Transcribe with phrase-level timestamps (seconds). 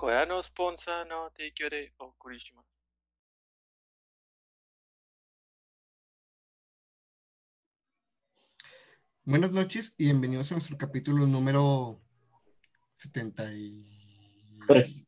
[0.00, 2.64] Corano Sponsa no Teikyore eh, o Kurishima.
[9.24, 12.00] Buenas noches y bienvenidos a nuestro capítulo número
[12.92, 15.04] 73.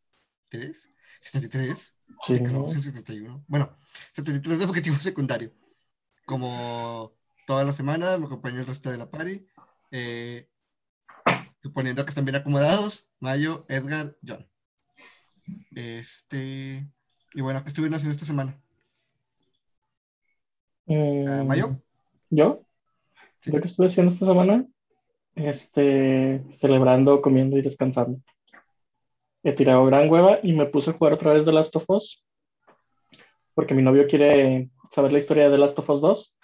[1.20, 1.96] 73.
[2.26, 2.66] Sí, 71.
[2.66, 3.74] Pues bueno,
[4.12, 5.54] 73 de objetivo secundario.
[6.26, 7.16] Como
[7.46, 9.46] toda la semana, me acompaña el resto de la party.
[9.90, 10.50] Eh,
[11.62, 14.51] suponiendo que están bien acomodados, Mayo, Edgar, John.
[15.74, 16.86] Este.
[17.34, 18.58] Y bueno, ¿qué estuvieron haciendo esta semana?
[20.86, 21.76] Eh, Ah, ¿Mayo?
[22.30, 22.62] ¿Yo?
[23.38, 23.52] Sí.
[23.52, 24.66] ¿Lo que estuve haciendo esta semana?
[25.34, 28.20] Este, celebrando, comiendo y descansando.
[29.42, 32.22] He tirado gran hueva y me puse a jugar otra vez The Last of Us.
[33.54, 36.34] Porque mi novio quiere saber la historia de The Last of Us 2,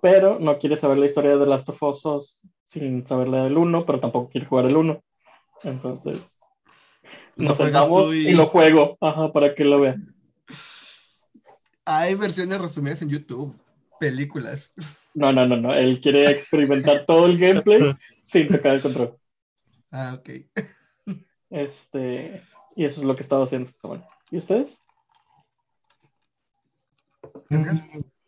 [0.00, 3.44] pero no quiere saber la historia de The Last of Us 2 sin saber la
[3.44, 5.02] del 1, pero tampoco quiere jugar el 1.
[5.64, 6.37] Entonces,
[7.36, 8.28] nos sentamos y...
[8.28, 9.96] y- lo juego, ajá, para que lo vea.
[11.84, 13.54] Hay versiones resumidas en YouTube,
[13.98, 14.74] películas.
[15.14, 15.74] No, no, no, no.
[15.74, 19.18] Él quiere experimentar todo el gameplay sin tocar el control.
[19.90, 20.30] Ah, ok.
[21.50, 22.42] Este,
[22.76, 24.06] y eso es lo que he estado haciendo esta semana.
[24.30, 24.78] ¿Y ustedes?
[27.50, 27.82] Edgar.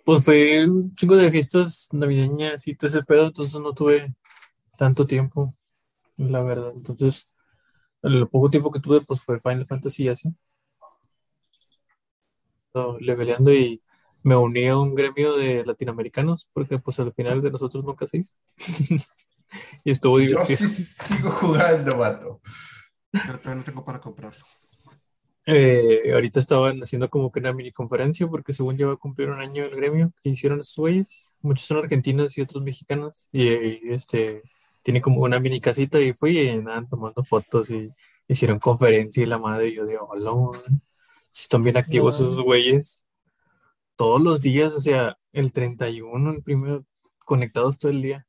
[0.05, 4.15] Pues fue un chingo de fiestas navideñas y todo ese pedo, entonces no tuve
[4.77, 5.55] tanto tiempo,
[6.17, 6.73] la verdad.
[6.75, 7.37] Entonces,
[8.03, 10.35] el poco tiempo que tuve, pues fue Final Fantasy y así.
[13.01, 13.83] Leveleando y
[14.23, 18.19] me uní a un gremio de latinoamericanos, porque pues al final de nosotros nunca se
[18.19, 18.35] hizo.
[19.85, 20.59] y estuvo Yo divertido.
[20.59, 22.41] sí sigo jugando, vato.
[23.11, 24.45] Pero todavía no tengo para comprarlo.
[25.47, 29.31] Eh, ahorita estaban haciendo como que una mini conferencia porque según ya va a cumplir
[29.31, 31.33] un año el gremio que hicieron esos güeyes.
[31.41, 33.29] Muchos son argentinos y otros mexicanos.
[33.33, 33.49] Y,
[33.93, 34.43] este
[34.83, 37.91] tiene como una mini casita y fui y andaban tomando fotos y
[38.29, 40.33] hicieron conferencia y la madre y yo digo, hola,
[41.31, 42.27] si están bien activos No.
[42.27, 43.07] esos güeyes.
[43.97, 46.85] Todos los días, o sea, el 31, el primero,
[47.25, 48.27] conectados todo el día.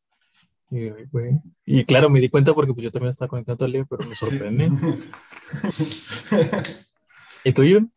[0.70, 1.40] Y, güey.
[1.66, 4.08] Y claro, me di cuenta porque pues yo también estaba conectado todo el día, pero
[4.08, 4.70] me sorprende.
[7.44, 7.92] ¿Y tú, John?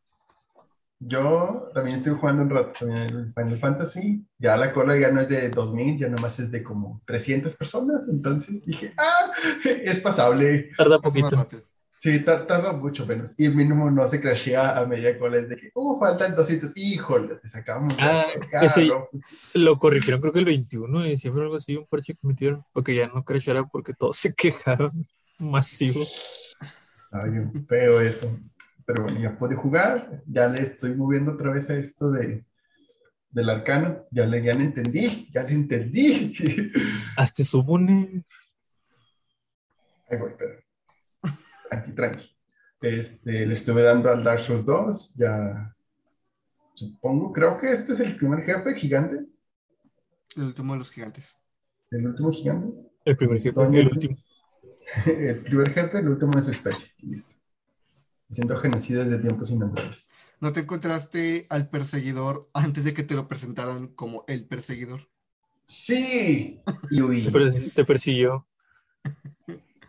[1.06, 4.24] Yo también estoy jugando un rato también el Final Fantasy.
[4.38, 8.08] Ya la cola ya no es de 2000, ya nomás es de como 300 personas.
[8.08, 9.32] Entonces dije, ah,
[9.84, 10.70] es pasable.
[10.76, 11.46] Tarda poquito.
[12.00, 13.34] Sí, tar- tarda mucho menos.
[13.38, 15.38] Y el mínimo no se crashea a media cola.
[15.38, 16.72] Es de que, uh, faltan 200.
[16.76, 17.94] Híjole, te sacamos.
[17.98, 18.66] Ah, Claro.
[18.66, 22.26] ese- Lo corrigieron creo que el 21 de diciembre o algo así, un parche que
[22.26, 25.06] metieron, porque ya no crashara porque todos se quejaron
[25.38, 26.04] masivo.
[27.10, 27.30] Ay,
[27.68, 28.38] feo eso.
[28.86, 30.22] Pero bueno, ya pude jugar.
[30.26, 32.44] Ya le estoy moviendo otra vez a esto de,
[33.30, 34.06] del arcano.
[34.10, 35.28] Ya le, ya le entendí.
[35.32, 36.32] Ya le entendí.
[37.16, 38.24] Hasta Subune.
[40.10, 40.60] Ahí voy, pero.
[41.70, 42.36] Tranqui, tranqui.
[42.80, 45.14] Este, le estuve dando al Dark Souls 2.
[45.14, 45.74] Ya.
[46.74, 49.24] Supongo, creo que este es el primer jefe gigante.
[50.36, 51.40] El último de los gigantes.
[51.90, 52.76] El último gigante.
[53.04, 54.16] El primer jefe, el último.
[55.06, 56.90] El primer jefe, el último de su especie.
[56.98, 57.33] Listo.
[58.30, 60.10] Haciendo genocidas de tiempos inmemoriales.
[60.40, 65.00] ¿No te encontraste al perseguidor antes de que te lo presentaran como el perseguidor?
[65.66, 66.58] ¡Sí!
[66.90, 67.24] Y huí.
[67.24, 68.46] Te, persi- te persiguió.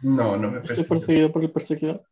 [0.01, 0.88] No, no me persiguió.
[0.88, 2.03] perseguido por el perseguidor.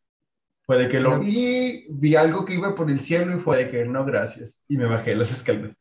[0.65, 3.69] Fue de que lo vi, vi algo que iba por el cielo y fue de
[3.69, 4.63] que no, gracias.
[4.69, 5.75] Y me bajé las escaleras.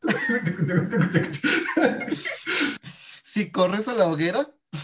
[3.23, 4.39] Si corres a la hoguera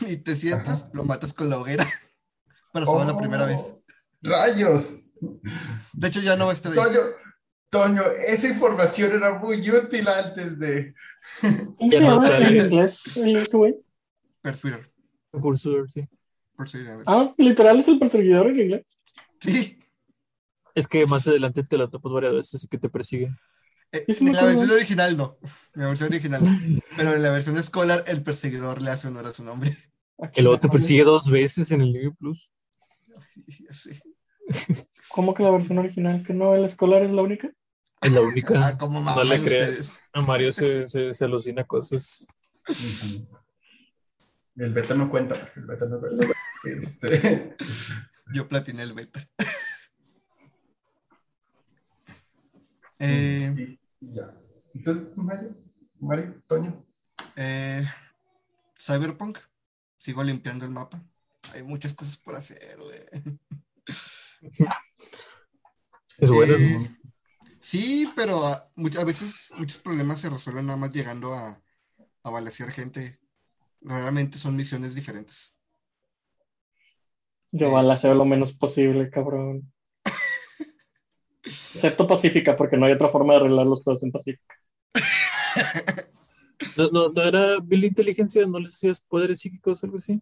[0.07, 0.91] y te sientas, Ajá.
[0.93, 1.85] lo matas con la hoguera.
[2.73, 3.59] Pero solo la primera vez.
[3.59, 3.81] Oh,
[4.21, 5.08] ¡Rayos!
[5.93, 6.77] De hecho, ya no va a estar ahí.
[6.77, 6.99] Toño,
[7.69, 10.93] Toño, esa información era muy útil antes de.
[11.41, 13.83] ¿Cómo Ya se no en inglés el-?
[14.41, 14.91] Persuader.
[15.31, 16.07] Pursuer, sí.
[16.57, 17.05] Persuader, a ver.
[17.07, 18.85] Ah, literal es el perseguidor en inglés.
[19.39, 19.79] Sí.
[20.73, 23.31] Es que más adelante te lo topas varias veces y que te persigue.
[23.91, 25.37] Eh, en la versión original no.
[25.75, 26.81] En la versión original no.
[26.95, 29.71] Pero en la versión escolar, el perseguidor le hace honor a su nombre.
[30.35, 32.49] Y luego te persigue dos veces en el New Plus.
[33.47, 34.01] Ya sé.
[35.09, 36.23] ¿Cómo que la versión original?
[36.25, 37.49] ¿Que no el escolar es la única?
[38.01, 38.59] Es la única.
[38.61, 39.99] Ah, No le creas.
[40.13, 42.25] A Mario se, se, se alucina cosas.
[44.55, 45.51] El beta no cuenta.
[45.55, 46.25] El beta no cuenta.
[46.65, 47.55] Este,
[48.33, 49.19] Yo platiné el beta.
[53.01, 54.33] Eh, y ya.
[54.73, 55.55] Entonces, Mario,
[55.99, 56.85] Mario, Toño.
[57.37, 57.81] eh,
[58.77, 59.37] Cyberpunk.
[59.97, 61.01] Sigo limpiando el mapa.
[61.55, 63.39] Hay muchas cosas por hacer, güey.
[66.19, 66.53] Es bueno.
[66.53, 66.89] Eh,
[67.61, 71.61] sí, pero a, muchas veces muchos problemas se resuelven nada más llegando a,
[72.23, 73.17] a balasear gente.
[73.81, 75.57] Raramente son misiones diferentes.
[77.51, 79.71] Yo balaceo lo menos posible, cabrón.
[81.43, 84.55] Excepto Pacífica, porque no hay otra forma de arreglar los juegos en Pacífica.
[86.77, 88.45] ¿No, no, no era Bill Inteligencia?
[88.45, 90.21] ¿No les hacías poderes psíquicos o algo así?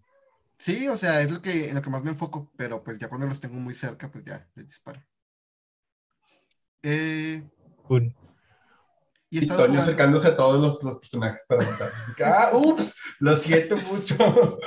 [0.57, 3.09] Sí, o sea, es lo que, en lo que más me enfoco, pero pues ya
[3.09, 5.04] cuando los tengo muy cerca, pues ya les disparo.
[6.83, 7.44] Eh,
[7.89, 8.15] Un.
[9.30, 11.92] y Y Toño acercándose a todos los, los personajes para matar.
[12.24, 14.15] Ah, ups, lo siento mucho.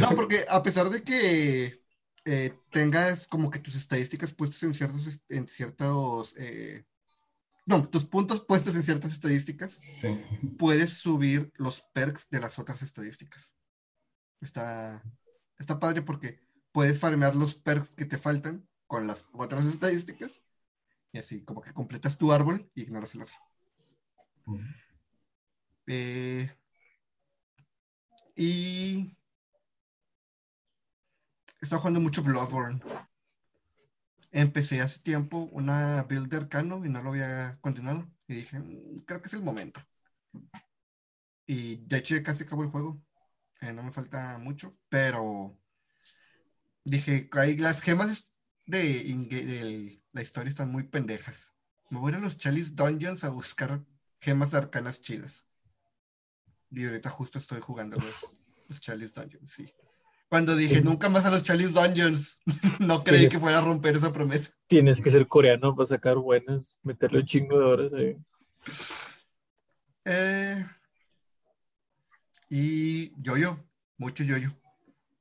[0.00, 1.80] No, porque a pesar de que
[2.24, 6.84] eh, tengas como que tus estadísticas puestas en ciertos, en ciertos, eh,
[7.66, 10.08] no, tus puntos puestos en ciertas estadísticas, Sí.
[10.58, 13.54] puedes subir los perks de las otras estadísticas.
[14.40, 15.02] Está,
[15.58, 16.40] está padre porque
[16.72, 20.44] puedes farmear los perks que te faltan con las otras estadísticas
[21.12, 23.34] y así como que completas tu árbol y ignoras el otro.
[25.86, 26.50] Eh,
[28.36, 29.16] y
[31.60, 32.80] estaba jugando mucho Bloodborne.
[34.32, 38.06] Empecé hace tiempo una build de arcano y no lo había continuado.
[38.28, 39.80] Y dije, "Mm, creo que es el momento.
[41.46, 43.00] Y de hecho ya casi acabó el juego.
[43.62, 45.58] Eh, no me falta mucho, pero
[46.84, 48.32] dije, hay, las gemas
[48.66, 51.54] de, la historia están muy pendejas.
[51.90, 53.84] Me voy a los Chalice Dungeons a buscar
[54.20, 55.46] gemas arcanas chidas.
[56.70, 58.36] Y ahorita justo estoy jugando los,
[58.68, 59.72] los Chalice Dungeons, sí.
[60.28, 60.82] Cuando dije, Sí.
[60.82, 62.42] nunca más a los Chalice Dungeons,
[62.80, 64.52] no creí Tienes- que fuera a romper esa promesa.
[64.66, 68.16] Tienes que ser coreano para sacar buenas, meterle un chingo de horas ahí.
[70.04, 70.64] Eh,
[72.48, 73.58] y yo-yo,
[73.98, 74.50] mucho yo-yo.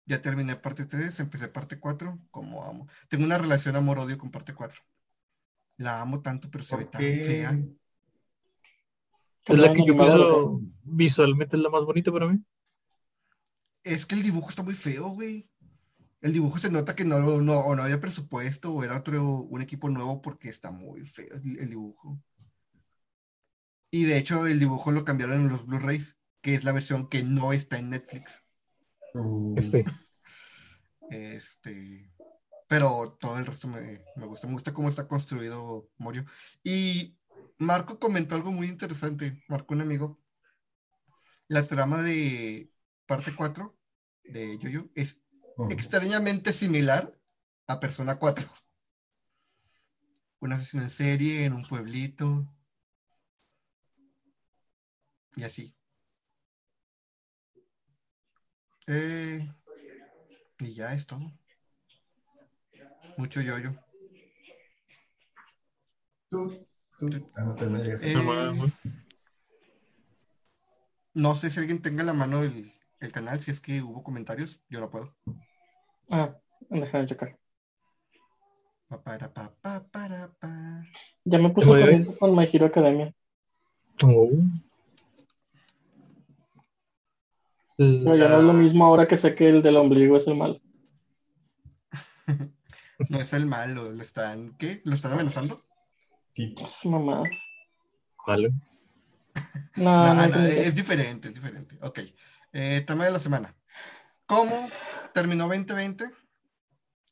[0.05, 2.87] Ya terminé parte 3, empecé parte 4, como amo.
[3.09, 4.81] Tengo una relación amor-odio con parte 4.
[5.77, 7.59] La amo tanto, pero se ve tan fea.
[9.45, 12.39] Es la que yo pienso visualmente es la más bonita para mí.
[13.83, 15.49] Es que el dibujo está muy feo, güey.
[16.21, 19.61] El dibujo se nota que no, no, o no había presupuesto o era otro, un
[19.61, 22.19] equipo nuevo porque está muy feo el, el dibujo.
[23.91, 27.23] Y de hecho el dibujo lo cambiaron en los Blu-rays, que es la versión que
[27.23, 28.45] no está en Netflix.
[29.55, 29.83] F.
[31.09, 32.13] Este,
[32.67, 36.23] pero todo el resto me, me gusta, me gusta cómo está construido Morio.
[36.63, 37.17] Y
[37.57, 40.21] Marco comentó algo muy interesante, Marco, un amigo.
[41.47, 42.71] La trama de
[43.07, 43.75] parte 4
[44.25, 45.23] de Yoyo es
[45.57, 47.19] uh, extrañamente similar
[47.65, 48.47] a Persona 4.
[50.41, 52.47] Un asesino en serie en un pueblito.
[55.37, 55.75] Y así.
[58.87, 59.47] Eh,
[60.59, 61.31] y ya es todo.
[63.17, 63.69] Mucho yoyo.
[66.29, 66.67] tú,
[66.99, 67.07] tú.
[67.35, 67.65] Ah, a-
[68.01, 68.13] Eh,
[71.13, 72.65] No sé si alguien tenga la mano el,
[72.99, 75.15] el canal, si es que hubo comentarios, yo no puedo.
[76.09, 76.35] Ah,
[76.69, 77.37] déjame checar.
[78.89, 80.83] Pa, para, pa, pa, para, pa.
[81.23, 83.13] Ya me puse corriente con My Hero Academia.
[84.03, 84.29] Oh.
[87.77, 90.35] Pero ya no es lo mismo ahora que sé que el del ombligo es el
[90.35, 90.61] mal.
[93.09, 94.81] No es el malo, lo están, ¿qué?
[94.85, 95.59] ¿Lo están amenazando?
[96.31, 96.55] Sí.
[96.57, 97.23] Es mamá.
[98.25, 98.49] Malo.
[99.75, 101.77] No, No, no, no, es diferente, es diferente.
[101.81, 101.99] Ok.
[102.53, 103.53] Eh, tema de la semana.
[104.25, 104.69] ¿Cómo
[105.13, 106.05] terminó 2020?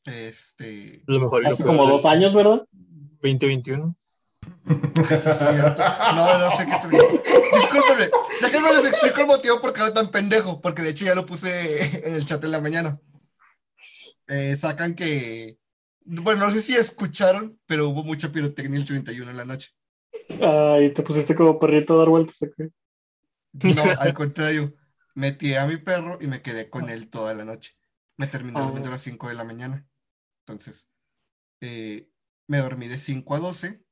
[0.06, 1.02] Este.
[1.06, 2.66] Lo mejor Hace como dos años, ¿verdad?
[3.20, 3.94] 2021.
[5.10, 5.82] es cierto.
[6.14, 7.04] No, no sé qué terminó.
[7.96, 8.10] Discúlpenme,
[8.40, 11.26] déjenme les explico el motivo por qué era tan pendejo, porque de hecho ya lo
[11.26, 13.00] puse en el chat en la mañana.
[14.28, 15.58] Eh, sacan que.
[16.06, 19.70] Bueno, no sé si escucharon, pero hubo mucha pirotecnia el 31 en la noche.
[20.40, 22.36] Ay, te pusiste como perrito a dar vueltas.
[22.42, 22.70] ¿o qué?
[23.74, 24.74] No, al contrario.
[25.14, 27.72] Metí a mi perro y me quedé con él toda la noche.
[28.16, 29.86] Me terminé durmiendo a las 5 de la mañana.
[30.40, 30.90] Entonces,
[31.60, 32.08] eh,
[32.46, 33.82] me dormí de 5 a 12,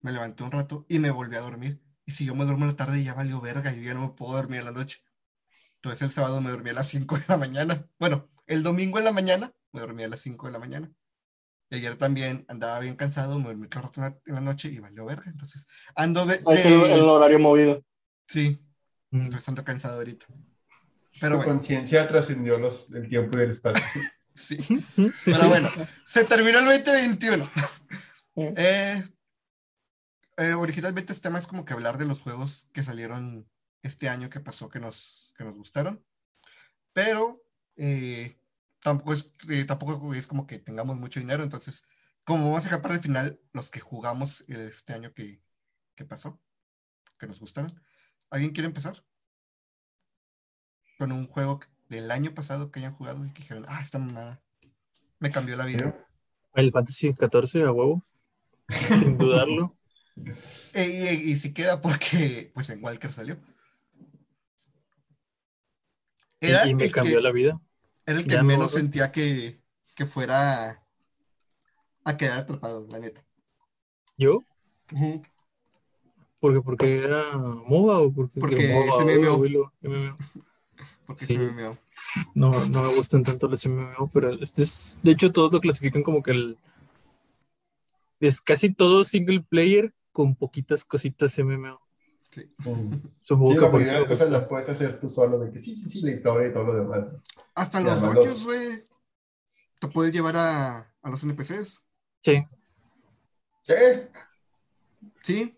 [0.00, 1.80] me levanté un rato y me volví a dormir.
[2.06, 4.08] Y si yo me duermo en la tarde ya valió verga, yo ya no me
[4.14, 4.98] puedo dormir en la noche.
[5.76, 7.86] Entonces el sábado me dormí a las 5 de la mañana.
[7.98, 10.90] Bueno, el domingo en la mañana me dormí a las 5 de la mañana.
[11.68, 15.04] Y ayer también andaba bien cansado, me dormí cada rato en la, noche y valió
[15.04, 15.24] verga.
[15.26, 16.34] Entonces, ando de...
[16.46, 17.84] Ay, que el, de- el horario movido.
[18.28, 18.60] Sí,
[19.10, 19.22] Mm.
[19.26, 20.26] entonces ando cansado ahorita.
[21.20, 23.82] Pero bueno, conciencia trascendió los, el tiempo y el espacio.
[24.34, 24.58] sí.
[25.24, 25.70] Pero bueno,
[26.04, 27.44] se terminó el 2021.
[27.44, 27.50] Mm.
[28.58, 29.02] Eh,
[30.38, 33.48] eh, originalmente este tema es como que hablar de los juegos que salieron
[33.82, 36.04] este año que pasó que nos, que nos gustaron.
[36.92, 37.42] Pero
[37.76, 38.38] eh,
[38.80, 41.42] tampoco, es, eh, tampoco es como que tengamos mucho dinero.
[41.42, 41.86] Entonces,
[42.24, 45.42] como vamos a dejar para el final los que jugamos este año que,
[45.94, 46.40] que pasó,
[47.18, 47.80] que nos gustaron.
[48.30, 49.04] ¿Alguien quiere empezar?
[50.98, 54.42] Con un juego del año pasado que hayan jugado y que dijeron, ah, esta mamada
[55.18, 56.06] me cambió la vida.
[56.54, 58.04] El Fantasy 14 a huevo.
[58.68, 59.76] sin dudarlo.
[60.74, 63.36] Eh, y, y sí queda porque, pues en Walker salió.
[66.40, 67.60] Era y me el cambió que, la vida.
[68.06, 69.60] era el que Ya menos sentía que,
[69.94, 70.82] que fuera
[72.04, 73.24] a quedar atrapado, la neta.
[74.16, 74.44] ¿Yo?
[76.40, 79.68] Porque, porque era MOBA o porque, Porque que MOBA.
[81.06, 81.34] Porque Sí.
[81.34, 81.78] se me meó.
[82.34, 86.02] No, no me gustan tanto los MMO, pero este es, de hecho, todos lo clasifican
[86.02, 86.58] como que el
[88.20, 91.78] es casi todo single player con poquitas cositas MMO.
[92.64, 92.94] Mm.
[93.20, 95.10] Supongo Sí, que la por mayoría eso de me las cosas las puedes hacer tú
[95.10, 97.04] solo, de que sí, sí, sí, la historia y todo lo demás.
[97.54, 98.84] Hasta los doyos, güey.
[99.78, 101.84] Te puedes llevar a, a los NPCs.
[102.24, 102.42] Sí.
[103.64, 104.08] ¿Qué?
[105.22, 105.54] Sí.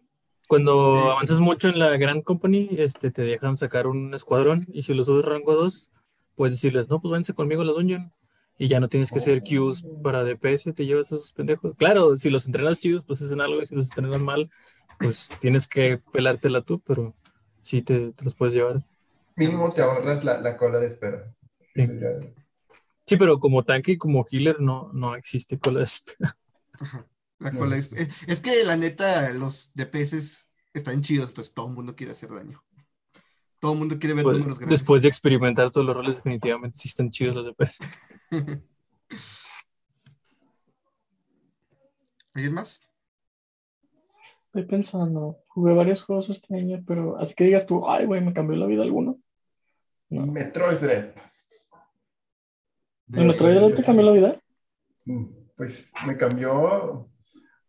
[0.48, 1.08] Cuando Sí.
[1.08, 5.04] avanzas mucho en la Grand Company, este, te dejan sacar un escuadrón y si lo
[5.04, 5.92] subes rango 2,
[6.34, 8.10] puedes decirles, no, pues váyanse conmigo a la dungeon.
[8.58, 11.76] Y ya no tienes que hacer queues para DPS, te llevas a esos pendejos.
[11.76, 14.50] Claro, si los entrenas chidos, pues hacen algo, y si los entrenas mal,
[14.98, 17.14] pues tienes que pelártela tú, pero
[17.60, 18.82] sí te, te los puedes llevar.
[19.36, 21.34] Mínimo te ahorras la, la cola de espera.
[21.74, 21.82] Sí.
[21.82, 22.34] Eso ya-
[23.06, 26.36] Sí, pero como tanque y como healer no, no existe cola de espera.
[27.40, 27.92] La No, cola es,
[28.28, 32.62] es que la neta, los DPS están chidos, pues todo el mundo quiere hacer daño.
[33.60, 34.78] Todo el mundo quiere ver Pues, números grandes.
[34.78, 37.78] después de experimentar todos los roles, definitivamente sí están chidos los DPS.
[42.34, 42.88] ¿Alguien más?
[44.46, 48.32] Estoy pensando, jugué varios juegos este año, pero así que digas tú, ay, güey, me
[48.32, 49.18] cambió la vida alguno.
[50.08, 50.26] No.
[50.26, 51.12] Metroid Dread.
[53.12, 54.40] ¿El Metroid Dread te cambió la vida?
[55.04, 55.24] Mm,
[55.56, 57.10] Pues me cambió,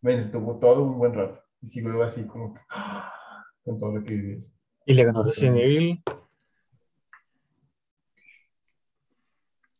[0.00, 1.42] me detuvo todo un buen rato.
[1.60, 3.12] Y sigo así como que, ¡ah!
[3.62, 4.46] con todo lo que viví.
[4.86, 6.02] Y le ganó Resident Evil.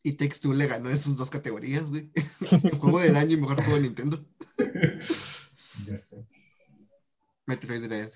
[0.03, 2.11] Y Two le ganó en sus dos categorías, güey.
[2.51, 4.25] El juego del año y mejor juego de Nintendo.
[5.87, 6.27] Ya sé.
[7.47, 8.11] Metroid Dread.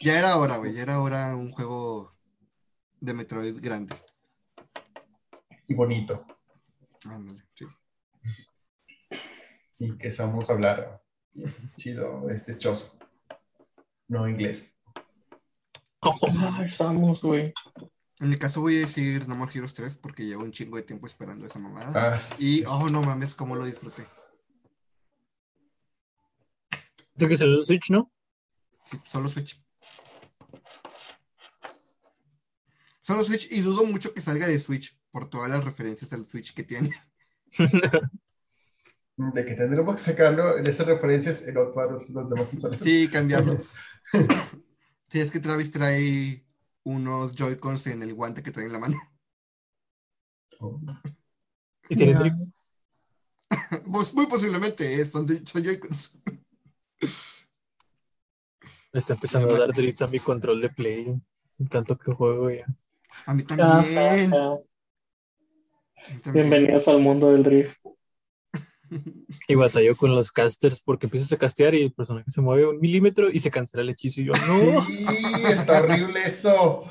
[0.00, 0.72] Ya era hora, güey.
[0.72, 2.14] Ya era hora un juego
[3.00, 3.96] de Metroid grande.
[5.66, 6.24] Y bonito.
[7.06, 7.66] Ándale, sí.
[9.78, 11.02] Y que sabemos hablar.
[11.76, 12.98] Chido, este choso.
[14.06, 14.73] No inglés.
[16.04, 17.52] Ay, estamos, güey.
[18.20, 20.82] En mi caso voy a decir No More Heroes 3 porque llevo un chingo de
[20.82, 22.14] tiempo esperando esa mamada.
[22.14, 22.60] Ah, sí.
[22.60, 24.06] Y, oh, no mames, cómo lo disfruté.
[27.14, 28.10] Este que salió Switch, ¿no?
[28.84, 29.62] Sí, solo Switch.
[33.00, 36.54] Solo Switch y dudo mucho que salga de Switch por todas las referencias al Switch
[36.54, 36.90] que tiene.
[39.16, 42.80] De que tendremos que sacarlo en esas referencias en otros los demás consolas.
[42.82, 43.60] Sí, cambiarlo.
[45.08, 46.44] Sí, es que Travis trae
[46.82, 48.96] unos Joy-Cons en el guante que trae en la mano.
[50.60, 50.80] Oh.
[51.88, 52.36] y tiene Ah, drift.
[53.92, 56.18] Pues muy posiblemente eh, son, de- son Joy-Cons.
[58.92, 61.20] Le está empezando a dar drifts a mi control de play.
[61.70, 62.66] Tanto que juego ya.
[63.26, 64.34] A mí ah, también.
[64.34, 64.56] ah,
[65.96, 66.50] a mí también.
[66.50, 67.76] Bienvenidos al mundo del drift.
[69.48, 72.80] Y batallo con los casters porque empiezas a castear y el personaje se mueve un
[72.80, 74.20] milímetro y se cancela el hechizo.
[74.20, 74.80] Y yo, no.
[74.82, 75.04] Sí,
[75.50, 76.84] está horrible eso.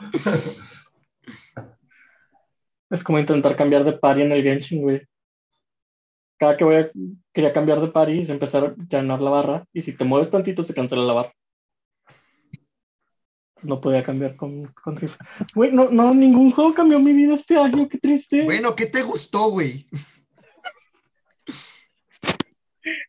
[2.89, 5.01] Es como intentar cambiar de party en el Genshin, güey.
[6.37, 6.91] Cada que voy a,
[7.33, 9.65] quería cambiar de party es empezar a llenar la barra.
[9.73, 11.33] Y si te mueves tantito, se cancela la barra.
[13.55, 15.19] Pues no podía cambiar con, con Drift.
[15.55, 18.43] Güey, no, no, ningún juego cambió mi vida este año, qué triste.
[18.43, 19.87] Bueno, ¿qué te gustó, güey?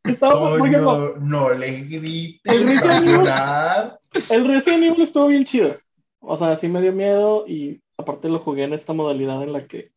[0.05, 5.77] Ejemplo, Coño, no le grites El Resident Evil- el Resident Evil estuvo bien chido.
[6.21, 9.67] O sea, sí me dio miedo y aparte lo jugué en esta modalidad en la
[9.67, 9.93] que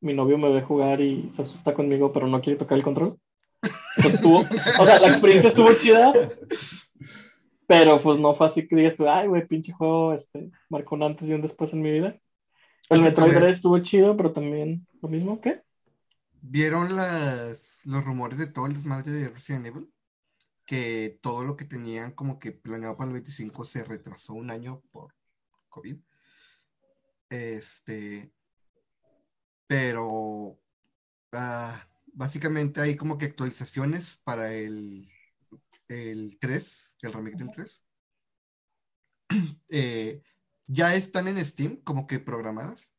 [0.00, 3.18] mi novio me ve jugar y se asusta conmigo, pero no quiere tocar el control.
[4.02, 6.12] Pues estuvo, o sea, la experiencia estuvo chida,
[7.66, 11.04] pero pues no fue así que digas tú, ay, güey, pinche juego, este, marcó un
[11.04, 12.16] antes y un después en mi vida.
[12.90, 13.40] El Metroid a ver.
[13.42, 15.60] Dread estuvo chido, pero también lo mismo, ¿qué?
[16.44, 19.94] ¿Vieron las, los rumores de todo el desmadre de Resident Evil?
[20.66, 24.82] Que todo lo que tenían como que planeado para el 25 se retrasó un año
[24.90, 25.14] por
[25.68, 25.98] COVID.
[27.30, 28.32] Este.
[29.68, 30.58] Pero.
[31.32, 35.08] ah, básicamente hay como que actualizaciones para el,
[35.88, 37.84] el 3, el remake del 3.
[39.74, 40.22] Eh,
[40.66, 42.94] ya están en Steam como que programadas,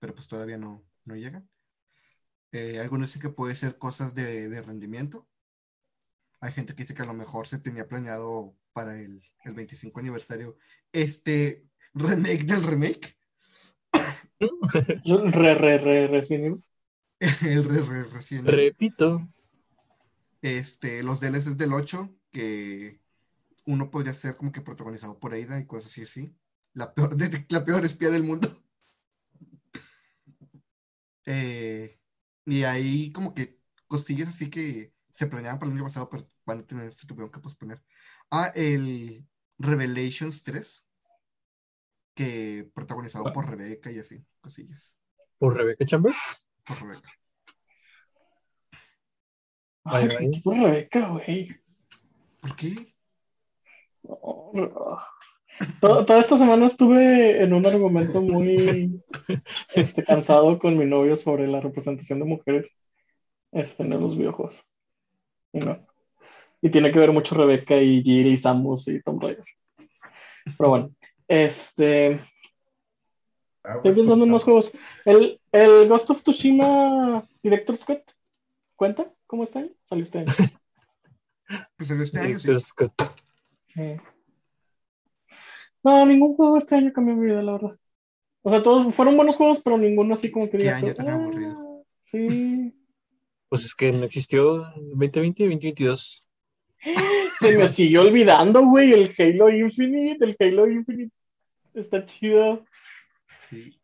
[0.00, 1.48] pero pues todavía no, no llegan.
[2.52, 5.26] Eh, algunos dicen que puede ser cosas de, de rendimiento.
[6.40, 10.00] Hay gente que dice que a lo mejor se tenía planeado para el, el 25
[10.00, 10.56] aniversario
[10.92, 13.16] este remake del remake.
[14.38, 16.62] Re, re, re, Evil.
[17.20, 18.46] El re- re- Evil.
[18.46, 19.26] Repito.
[20.42, 23.00] Este, los DLCs del 8, que
[23.64, 26.36] uno podría ser como que protagonizado por Ada y cosas así, así.
[26.74, 28.48] La peor, de- la peor espía del mundo.
[31.24, 31.95] Eh,
[32.46, 36.60] y ahí como que costillas así que se planeaban para el año pasado, pero van
[36.60, 37.82] a tener, se tuvieron que posponer.
[38.30, 39.26] Ah, el
[39.58, 40.88] Revelations 3,
[42.14, 43.32] que protagonizado Ah.
[43.32, 44.98] por Rebeca y así, cosillas.
[45.38, 46.48] Por Rebecca Chambers.
[46.64, 47.10] Por Rebeca.
[49.84, 50.18] Ay, vaya.
[50.18, 51.48] qué por Rebeca, güey.
[52.40, 52.94] ¿Por qué?
[54.02, 54.98] No, no.
[55.80, 59.02] To- Toda esta semana estuve en un argumento muy
[59.74, 62.70] este, cansado con mi novio sobre la representación de mujeres
[63.52, 64.62] este, en los videojuegos.
[65.52, 65.86] Y no.
[66.60, 69.44] Y tiene que ver mucho Rebeca y Jiri y Samus y Tomb Raider.
[70.58, 70.90] Pero bueno,
[71.28, 72.20] este,
[73.62, 74.72] Aguas estoy pensando en más juegos.
[75.04, 78.02] ¿El, el Ghost of Tsushima Director's Cut
[78.76, 79.10] cuenta?
[79.26, 79.60] ¿Cómo está?
[79.60, 79.74] ahí?
[79.84, 80.32] Salió este año.
[81.76, 82.48] Pues salió este año, sí.
[82.48, 83.02] Director Scott.
[83.68, 83.96] Sí.
[85.86, 87.78] No, ningún juego este año cambió mi vida, la verdad.
[88.42, 91.08] O sea, todos fueron buenos juegos, pero ninguno así como que ¿Qué diga, año tan
[91.08, 91.84] "Ah, aburrido"?
[92.02, 92.74] Sí.
[93.48, 96.28] Pues es que no existió en 2020 y 2022.
[97.38, 100.24] Se me siguió olvidando, güey, el Halo Infinite.
[100.24, 101.14] El Halo Infinite
[101.74, 102.64] está chido.
[103.40, 103.78] Sí.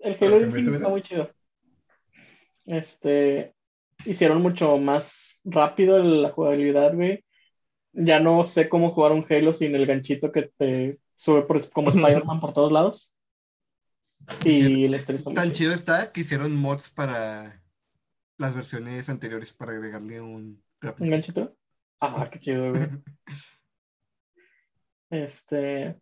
[0.00, 1.30] El ¿Pero Halo Infinite está muy chido.
[2.66, 3.54] Este,
[4.04, 7.24] hicieron mucho más rápido la jugabilidad, güey.
[7.92, 11.90] Ya no sé cómo jugar un Halo sin el ganchito que te sube por, como
[11.90, 13.12] Spider-Man por todos lados.
[14.44, 17.62] Y la historia está muy Tan chido está que hicieron mods para
[18.36, 21.56] las versiones anteriores para agregarle un ¿Un ganchito?
[22.00, 22.82] Ah, qué chido, güey.
[25.10, 25.98] Este.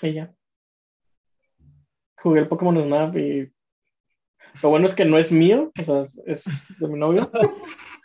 [0.00, 0.34] Y ya.
[2.16, 3.52] Jugué el Pokémon Snap y.
[4.62, 7.28] Lo bueno es que no es mío, o sea, es es de mi novio.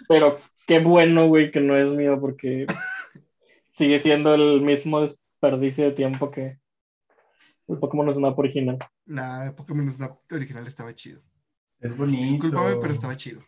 [0.10, 0.38] Pero
[0.68, 2.66] qué bueno, güey, que no es mío porque
[3.74, 6.59] sigue siendo el mismo desperdicio de tiempo que
[7.68, 8.77] el Pokémon Snap original.
[9.05, 11.22] Nah, el Pokémon Snap original estaba chido.
[11.79, 12.24] Es bonito.
[12.24, 13.42] Discúlpame, pero estaba chido.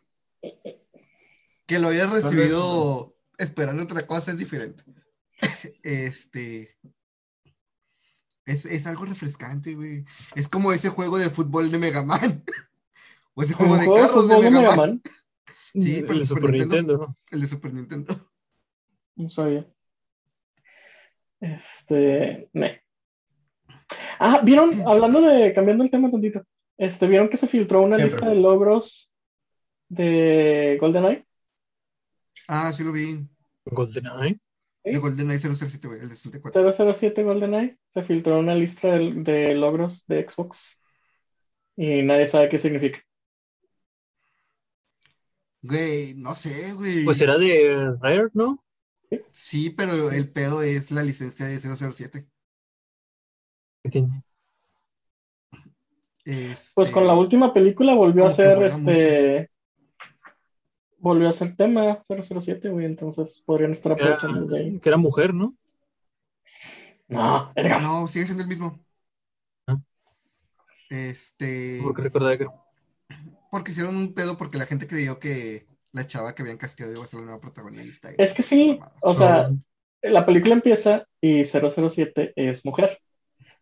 [1.65, 4.83] Que lo hayas recibido esperando otra cosa es diferente.
[5.83, 6.77] Este.
[8.45, 10.05] Es, es algo refrescante, güey.
[10.35, 12.43] Es como ese juego de fútbol de Mega Man.
[13.35, 14.89] o ese juego ¿Un de juego de carros de de Mega Mega Man.
[14.89, 15.01] Man?
[15.73, 17.17] Sí, el pero de el Super Super Nintendo, ¿no?
[17.29, 18.31] El de Super Nintendo.
[19.15, 19.67] No sabía.
[21.39, 22.49] Este.
[22.53, 22.81] meh.
[24.19, 24.87] Ah, ¿vieron?
[24.87, 25.53] Hablando de.
[25.53, 26.43] Cambiando el tema tantito.
[26.77, 28.17] Este, ¿vieron que se filtró una Siempre.
[28.17, 29.11] lista de logros
[29.89, 31.25] de GoldenEye?
[32.47, 33.27] Ah, sí lo vi.
[33.65, 34.39] GoldenEye.
[34.83, 36.93] De GoldenEye 007, güey, el de 64.
[36.93, 37.77] 007 GoldenEye.
[37.93, 40.77] Se filtró una lista de, de logros de Xbox.
[41.75, 42.99] Y nadie sabe qué significa.
[45.61, 47.03] Güey, no sé, güey.
[47.03, 48.63] Pues era de Rare, ¿no?
[49.31, 52.27] Sí, pero el pedo es la licencia de 007.
[53.83, 54.23] ¿Qué tiene?
[56.73, 59.49] Pues con la Este, última película volvió a ser este.
[60.99, 62.85] Volvió a ser tema 007, güey.
[62.85, 64.79] Entonces podrían estar Era, aprovechando de ahí.
[64.79, 65.55] que era mujer, ¿no?
[67.07, 67.79] No, verga.
[67.79, 68.79] No, sigue siendo el mismo.
[69.67, 69.77] Ah.
[70.89, 71.79] Este.
[71.83, 72.47] Porque recordaba que
[73.51, 75.67] Porque hicieron un pedo porque la gente creyó que
[75.97, 78.09] la chava que habían castigado iba a ser la nueva protagonista.
[78.17, 79.49] Es que sí, o sea,
[80.01, 82.99] la película empieza y 007 es mujer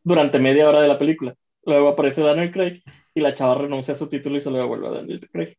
[0.04, 1.36] durante media hora de la película.
[1.63, 4.88] Luego aparece Daniel Craig y la chava renuncia a su título y se lo devuelve
[4.88, 5.58] a Daniel Craig.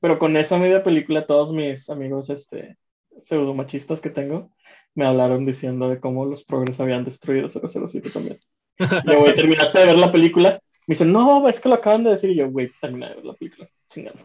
[0.00, 2.76] Pero con esa media película, todos mis amigos este,
[3.22, 4.50] pseudo machistas que tengo
[4.94, 8.36] me hablaron diciendo de cómo los progres habían destruido 007 también.
[8.78, 10.60] Yo, güey, ¿terminaste de ver la película?
[10.86, 12.30] Me dicen, no, es que lo acaban de decir.
[12.30, 13.68] Y yo, güey, terminé de ver la película.
[13.88, 14.22] Chingando.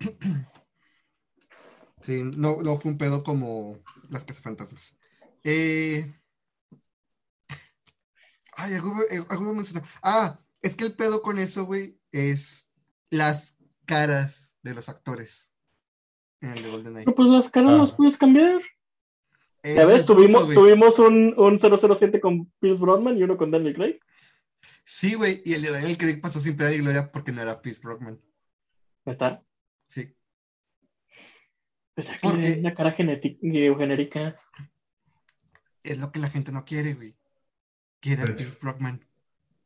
[2.00, 4.98] Sí, no, no fue un pedo como las cazafantasmas.
[5.44, 6.10] Eh...
[8.56, 9.84] Ay, algo, eh, algo mencionar.
[10.02, 12.70] Ah, es que el pedo con eso, güey, es
[13.10, 15.52] las caras de los actores
[16.40, 17.04] en el de GoldenEye.
[17.04, 17.76] Pero pues las caras Ah.
[17.78, 18.60] las puedes cambiar.
[19.62, 23.36] Ese Ya es ves, punto, tuvimos, tuvimos un, un 007 con Pierce Brosnan y uno
[23.36, 24.00] con Daniel Craig.
[24.86, 27.60] Sí, güey, y el de Daniel Craig pasó sin pena ni gloria porque no era
[27.60, 28.18] Pierce Brockman.
[29.04, 29.42] ¿Está?
[29.90, 30.14] Sí.
[31.94, 34.36] Pues aquí Porque- una cara genética, genérica.
[35.82, 37.14] Es lo que la gente no quiere, güey.
[38.00, 38.36] Quiere a hecho.
[38.36, 39.04] Pierce Brockman.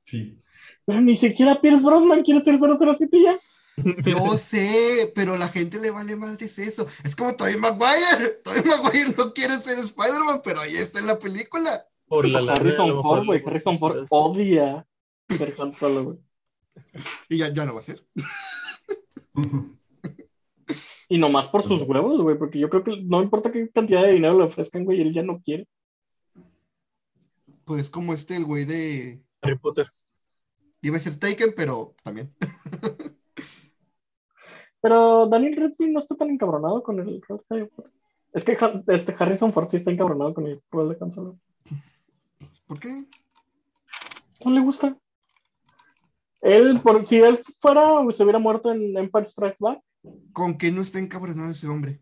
[0.03, 0.41] Sí.
[0.87, 3.39] Pero ni siquiera Pierce Brosnan quiere ser 007 ya.
[3.77, 6.87] Yo sé, pero a la gente le vale más de eso.
[7.05, 8.41] Es como Tobey Maguire.
[8.45, 11.87] Tobey Maguire no quiere ser Spider-Man, pero ahí está en la película.
[12.07, 13.43] Por la Harrison Ford, güey.
[13.45, 14.87] Harrison Ford odia
[15.29, 16.19] ser Solo, güey.
[17.29, 18.07] Y ya, ya lo va a hacer.
[21.09, 24.13] Y nomás por sus huevos, güey, porque yo creo que no importa qué cantidad de
[24.13, 25.69] dinero le ofrezcan, güey, él ya no quiere.
[27.65, 29.23] Pues como este, el güey de.
[29.43, 29.87] Harry Potter.
[30.83, 32.35] Iba a ser Taken, pero también.
[34.85, 37.91] Pero Daniel Radcliffe no está tan encabronado con el rol de Harry Potter.
[38.35, 41.39] Es que este Harrison Ford sí está encabronado con el rol de Han Solo.
[42.67, 42.89] ¿Por qué?
[44.45, 44.95] No le gusta.
[46.43, 49.81] Él, por si él fuera o se hubiera muerto en Empire Strikes Back,
[50.33, 52.01] Con que no está encabronado ese hombre.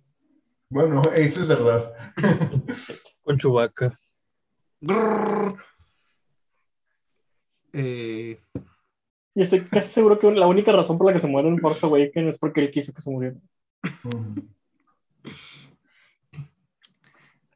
[0.68, 1.92] Bueno, eso es verdad.
[3.22, 3.38] Con.
[4.80, 5.56] Grrr.
[7.74, 8.36] Eh,
[9.34, 11.84] y estoy casi seguro que la única razón por la que se muere en Force
[11.86, 13.36] Awakens es porque él quiso que se muriera.
[14.04, 14.38] Mm.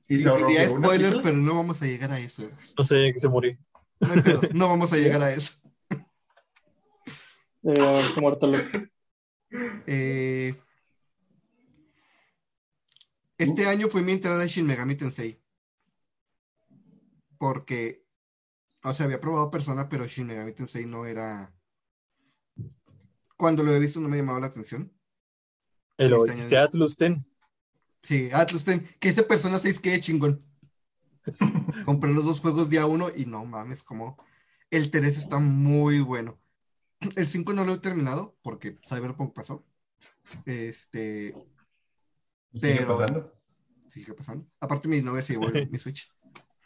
[0.08, 2.44] Y se diría spoilers, pero no vamos a llegar a eso.
[2.78, 3.58] No sé que se murió.
[4.00, 4.08] No
[4.54, 5.60] no vamos a llegar a eso.
[7.62, 8.90] Debería haberse muerto Luke.
[9.86, 10.54] Eh,
[13.38, 15.40] este año fue mi entrada a Shin Megami Tensei.
[17.38, 18.04] Porque,
[18.82, 21.52] o sea, había probado Persona, pero Shin Megami Tensei no era.
[23.36, 24.90] Cuando lo he visto no me llamaba la atención.
[25.98, 27.24] El Este oíste año- Atlus Ten.
[28.00, 30.42] Sí, Atlus Ten, que ese Persona 6 quede chingón.
[31.84, 34.16] Compré los dos juegos día uno y no mames, como
[34.70, 36.38] el 3 está muy bueno.
[37.00, 39.66] El 5 no lo he terminado porque Cyberpunk pasó.
[40.44, 41.34] Este,
[42.54, 43.32] Sigue pero- pasando.
[43.86, 44.46] sigue pasando.
[44.60, 46.12] Aparte, mi novia se llevó mi Switch.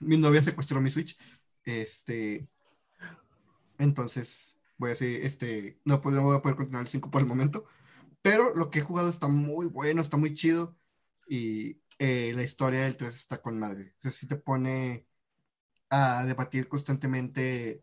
[0.01, 1.19] Mi novia secuestró mi Switch.
[1.64, 2.47] Este,
[3.79, 7.66] entonces, voy a decir, este, no a poder continuar el 5 por el momento.
[8.23, 10.77] Pero lo que he jugado está muy bueno, está muy chido.
[11.29, 13.95] Y eh, la historia del 3 está con madre.
[13.99, 15.07] O sea, sí te pone
[15.90, 17.83] a debatir constantemente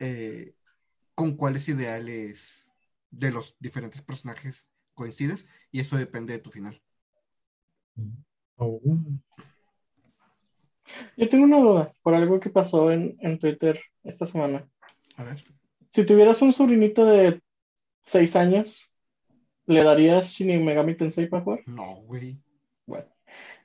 [0.00, 0.54] eh,
[1.20, 2.70] con cuáles ideales
[3.10, 5.50] de los diferentes personajes coincides.
[5.70, 6.80] Y eso depende de tu final.
[8.56, 8.80] Oh.
[11.18, 14.66] Yo tengo una duda por algo que pasó en, en Twitter esta semana.
[15.18, 15.36] A ver.
[15.90, 17.42] Si tuvieras un sobrinito de
[18.06, 18.90] 6 años,
[19.66, 21.60] ¿le darías Shin Megami Tensei para jugar?
[21.66, 22.40] No, güey.
[22.86, 23.08] Bueno,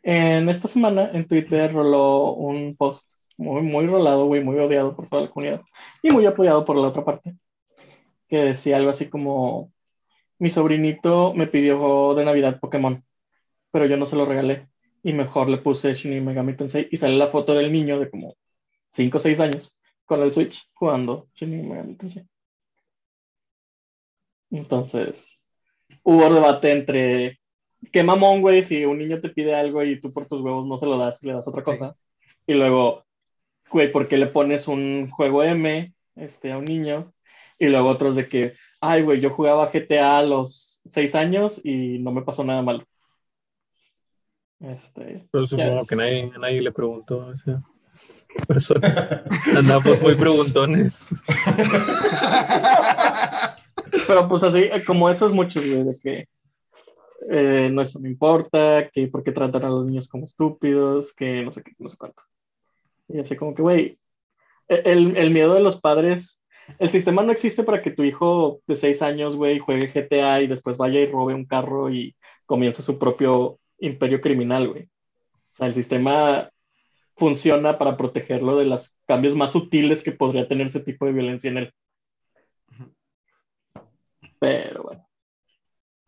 [0.04, 5.08] en esta semana en Twitter roló un post muy, muy rolado, güey, muy odiado por
[5.08, 5.62] toda la comunidad
[6.02, 7.36] y muy apoyado por la otra parte,
[8.36, 9.72] que decía algo así como,
[10.40, 13.02] mi sobrinito me pidió de Navidad Pokémon,
[13.72, 14.68] pero yo no se lo regalé
[15.04, 18.36] y mejor le puse Shin Megami Tensei y sale la foto del niño de como
[18.92, 22.26] 5 o 6 años con el Switch jugando Shin Megami Tensei.
[24.52, 25.40] Entonces,
[26.04, 27.40] hubo debate entre
[27.94, 30.78] qué mamón, güey, si un niño te pide algo y tú por tus huevos no
[30.78, 31.96] se lo das y le das otra cosa.
[32.46, 33.06] Y luego,
[33.72, 37.15] güey, ¿por qué le pones un juego M este, a un niño?
[37.60, 42.00] Y luego otros de que, ay, güey, yo jugaba GTA a los seis años y
[42.00, 42.84] no me pasó nada malo.
[44.60, 45.88] Este, Pero supongo Ya.
[45.88, 47.64] que nadie, a nadie le preguntó a esa
[48.48, 49.24] persona.
[49.58, 51.08] Andamos muy preguntones.
[54.08, 56.28] pero pues así, eh, como esos muchos, güey, de que
[57.32, 61.44] eh, no eso me importa, que por qué tratan a los niños como estúpidos, que
[61.44, 62.22] no sé qué, no sé cuánto.
[63.08, 64.00] Y así como que, güey,
[64.68, 66.40] e- el, el miedo de los padres,
[66.80, 70.48] el sistema no existe para que tu hijo de seis años, güey, juegue GTA y
[70.48, 74.84] después vaya y robe un carro y comience su propio imperio criminal, güey.
[75.54, 76.50] O sea, el sistema
[77.16, 81.50] funciona para protegerlo de los cambios más sutiles que podría tener ese tipo de violencia
[81.50, 81.74] en él.
[84.40, 85.08] Pero bueno.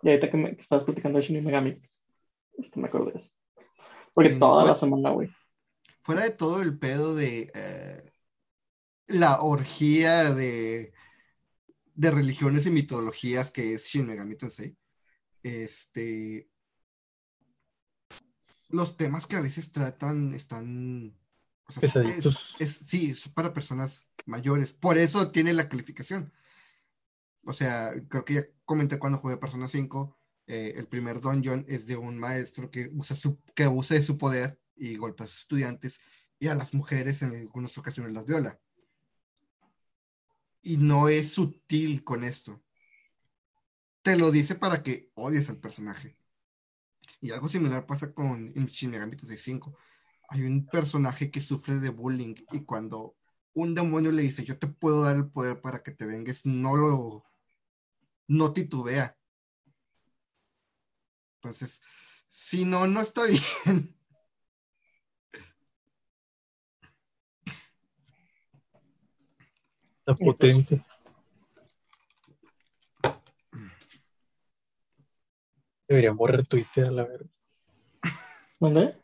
[0.02, 1.82] Y ahorita que, me, que estabas platicando de Shin Megami,
[2.58, 3.32] este, me acuerdo de eso.
[4.14, 5.30] Porque Sí, toda la semana, güey.
[6.02, 8.12] Fuera de todo el pedo de eh,
[9.08, 10.94] la orgía de,
[11.96, 14.78] de religiones y mitologías que es Shin Megami Tensei,
[15.44, 16.50] este,
[18.70, 21.18] los temas que a veces tratan están,
[21.68, 21.82] o sea,
[22.60, 24.74] es- sí, es para personas mayores.
[24.74, 26.32] Por eso tiene la calificación.
[27.46, 30.18] O sea, creo que ya comenté cuando jugué Persona 5,
[30.48, 34.18] eh, el primer dungeon es de un maestro que usa, su, que usa de su
[34.18, 36.02] poder y golpea a sus estudiantes
[36.40, 38.60] y a las mujeres en algunas ocasiones las viola.
[40.68, 42.62] Y no es sutil con esto.
[44.02, 46.18] Te lo dice para que odies al personaje.
[47.22, 49.78] Y algo similar pasa con Shin Megami Tensei 5.
[50.28, 53.16] Hay un personaje que sufre de bullying y cuando
[53.54, 56.76] un demonio le dice, yo te puedo dar el poder para que te vengues, no
[56.76, 57.24] lo,
[58.28, 59.18] no titubea.
[61.38, 61.82] Entonces,
[62.28, 63.24] si no, no está
[63.66, 63.97] bien.
[70.08, 70.82] Está potente.
[75.90, 77.30] Deberían borrar Twitter a la verga.
[78.60, 78.96] ¿Dónde?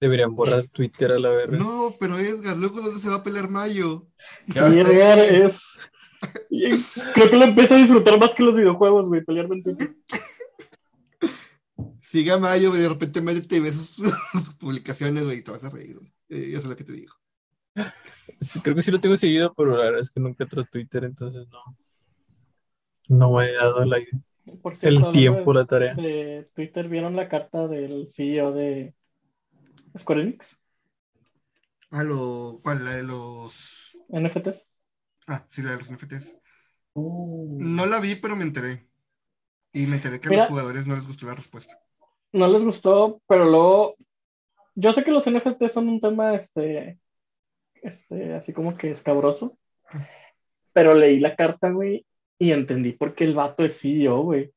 [0.00, 1.58] Deberían borrar Twitter a la verga.
[1.58, 4.06] No, pero Edgar, luego ¿dónde se va a pelear Mayo?
[4.46, 4.80] Ya Sí, sé.
[4.82, 5.60] Edgar, es.
[7.14, 9.96] Creo que lo empiezo a disfrutar más que los videojuegos, güey, pelearme en Twitter.
[12.00, 15.50] Sigue a Mayo, güey, de repente métete y ves sus, sus publicaciones, güey, y te
[15.50, 15.96] vas a reír.
[15.98, 16.12] güey.
[16.28, 17.14] Eh, yo sé lo que te digo.
[18.62, 21.04] Creo que sí lo tengo seguido, pero la verdad es que nunca entro a Twitter,
[21.04, 21.60] entonces no.
[23.08, 23.98] No me he dado la-
[24.62, 25.94] Por cierto, el tiempo, de- la tarea.
[25.94, 28.94] de Twitter, ¿vieron la carta del CEO de
[29.98, 30.58] Square Enix?
[31.90, 32.84] Ah, lo, ¿cuál?
[32.84, 34.02] La de los.
[34.10, 34.68] NFTs.
[35.26, 36.38] Ah, sí, la de los NFTs.
[36.94, 38.86] Uh, No la vi, pero me enteré.
[39.72, 40.42] Y me enteré que a Mira.
[40.42, 41.78] los jugadores no les gustó la respuesta.
[42.32, 43.96] No les gustó, pero luego.
[44.74, 46.98] Yo sé que los NFTs son un tema, este.
[47.88, 49.58] Este, así como que escabroso.
[50.72, 52.04] Pero leí la carta, güey,
[52.38, 54.52] y entendí por qué el vato es CEO, güey.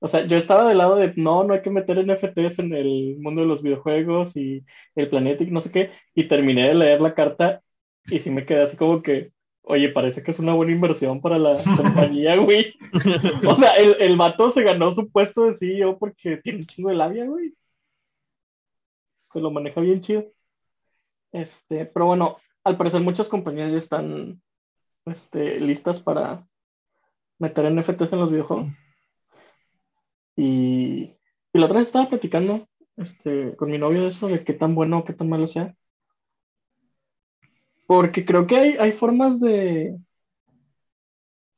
[0.00, 3.16] O sea, yo estaba del lado de no, no hay que meter NFTs en el
[3.20, 5.90] mundo de los videojuegos y el planeta y no sé qué.
[6.14, 7.62] Y terminé de leer la carta
[8.06, 11.38] y sí me quedé así como que, oye, parece que es una buena inversión para
[11.38, 12.74] la compañía, güey.
[13.46, 16.88] O sea, el, el vato se ganó su puesto de CEO porque tiene un chingo
[16.90, 17.52] de labia, güey.
[19.32, 20.32] Se lo maneja bien chido.
[21.32, 24.42] Este, pero bueno, al parecer muchas compañías ya están
[25.06, 26.46] este, listas para
[27.38, 28.68] meter NFTs en los videojuegos.
[30.36, 31.16] Y,
[31.52, 32.66] la otra vez estaba platicando
[32.96, 35.74] este, con mi novio de eso, de qué tan bueno o qué tan malo sea.
[37.86, 39.98] Porque creo que hay, hay formas de,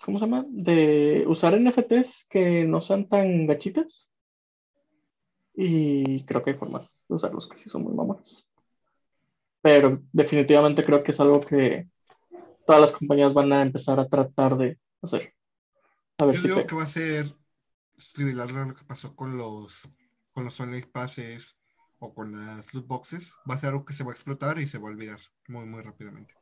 [0.02, 0.46] ¿cómo se llama?
[0.48, 4.10] De usar NFTs que no sean tan gachitas.
[5.54, 8.46] Y creo que hay formas de usarlos que sí son muy mamones.
[9.62, 11.88] Pero definitivamente creo que es algo que
[12.66, 15.34] todas las compañías van a empezar a tratar de hacer.
[16.18, 16.66] A ver Yo si digo pega.
[16.66, 17.26] que va a ser
[17.96, 19.88] similar a lo que pasó con los,
[20.32, 21.58] con los online passes
[21.98, 23.36] o con las loot boxes.
[23.50, 25.66] Va a ser algo que se va a explotar y se va a olvidar muy,
[25.66, 26.34] muy rápidamente.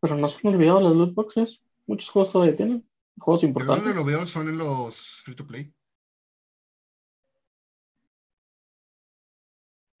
[0.00, 1.60] Pero no se han olvidado las loot boxes.
[1.86, 2.86] Muchos juegos todavía tienen.
[3.18, 3.94] Juegos Yo donde importantes.
[3.94, 5.72] lo veo son en los free to play.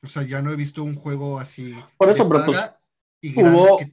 [0.02, 2.70] O sea, ya no he visto un juego así Por eso, pero pues,
[3.36, 3.92] hubo- que-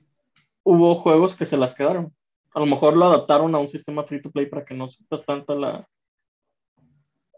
[0.63, 2.13] Hubo juegos que se las quedaron.
[2.53, 5.25] A lo mejor lo adaptaron a un sistema free to play para que no sientas
[5.25, 5.89] tanta la,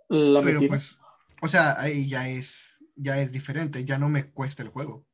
[0.07, 0.67] la pero metida.
[0.69, 0.99] pues,
[1.43, 5.05] o sea, ahí ya es, ya es diferente, ya no me cuesta el juego.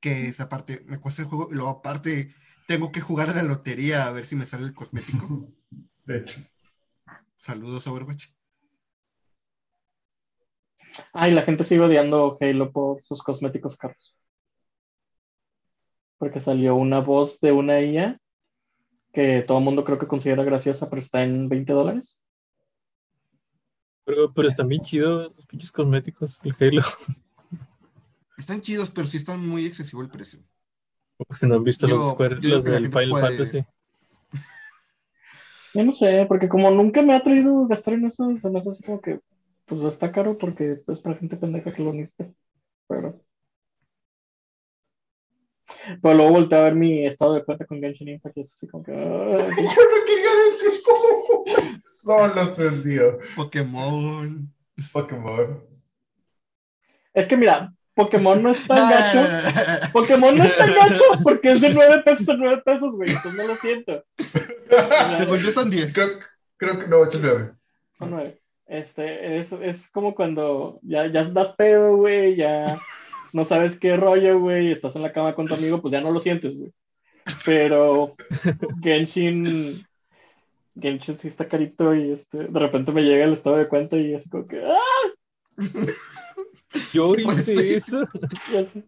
[0.00, 2.34] Que esa parte, me cuesta el juego, y luego aparte
[2.66, 5.48] tengo que jugar a la lotería a ver si me sale el cosmético.
[6.06, 6.40] de hecho.
[7.36, 8.26] Saludos, Overwatch.
[11.12, 14.14] Ay, la gente sigue odiando Halo por sus cosméticos caros.
[16.18, 18.20] Porque salió una voz de una IA
[19.12, 22.20] que todo el mundo creo que considera graciosa, pero está en 20 dólares.
[24.04, 26.82] Pero, pero están bien chidos los pinches cosméticos, el Halo.
[28.38, 30.38] Están chidos, pero sí están muy excesivo el precio.
[31.30, 32.16] Si no han visto Yo- los,
[32.64, 33.64] del Final puede- Fantasy.
[35.74, 38.70] Yo no sé, porque como nunca me ha traído gastar en eso, se me hace
[38.70, 39.18] así como que,
[39.68, 42.30] pues está caro porque es para gente pendeja que lo necesita.
[42.88, 43.20] Pero.
[46.02, 48.66] Pero luego volteé a ver mi estado de cuenta con Genshin Impact y es así
[48.66, 48.92] como que.
[48.92, 48.96] "Ay".
[49.56, 51.44] Yo no quería decir solo eso.
[51.82, 53.18] Solo se dio.
[53.36, 54.52] Pokémon.
[54.92, 55.62] Pokémon.
[57.12, 59.20] Es que mira, Pokémon no es tan gacho.
[59.92, 63.10] Pokémon no es tan gacho porque es de 9 pesos a 9 pesos, güey.
[63.10, 64.04] Entonces no lo siento.
[65.18, 65.92] Según yo son 10.
[65.94, 66.18] Creo,
[66.56, 67.52] creo que no, es el 9.
[67.98, 68.40] Son 9.
[68.68, 72.66] Este, es, es como cuando ya, ya das pedo, güey, ya
[73.32, 76.10] no sabes qué rollo, güey, estás en la cama con tu amigo, pues ya no
[76.10, 76.70] lo sientes, güey.
[77.44, 78.14] Pero
[78.82, 79.84] Genshin,
[80.78, 84.14] Genshin sí está carito y este, de repente me llega el estado de cuenta y
[84.14, 85.08] así como que, ¡ah!
[86.92, 87.74] Yo Pues hice sí.
[87.74, 88.06] eso.
[88.52, 88.84] Ya sé.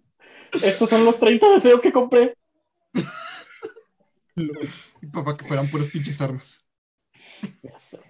[0.53, 2.35] Estos son los 30 deseos que compré.
[4.37, 6.67] Y papá, que fueran puras pinches armas.
[7.63, 8.10] Ya sé.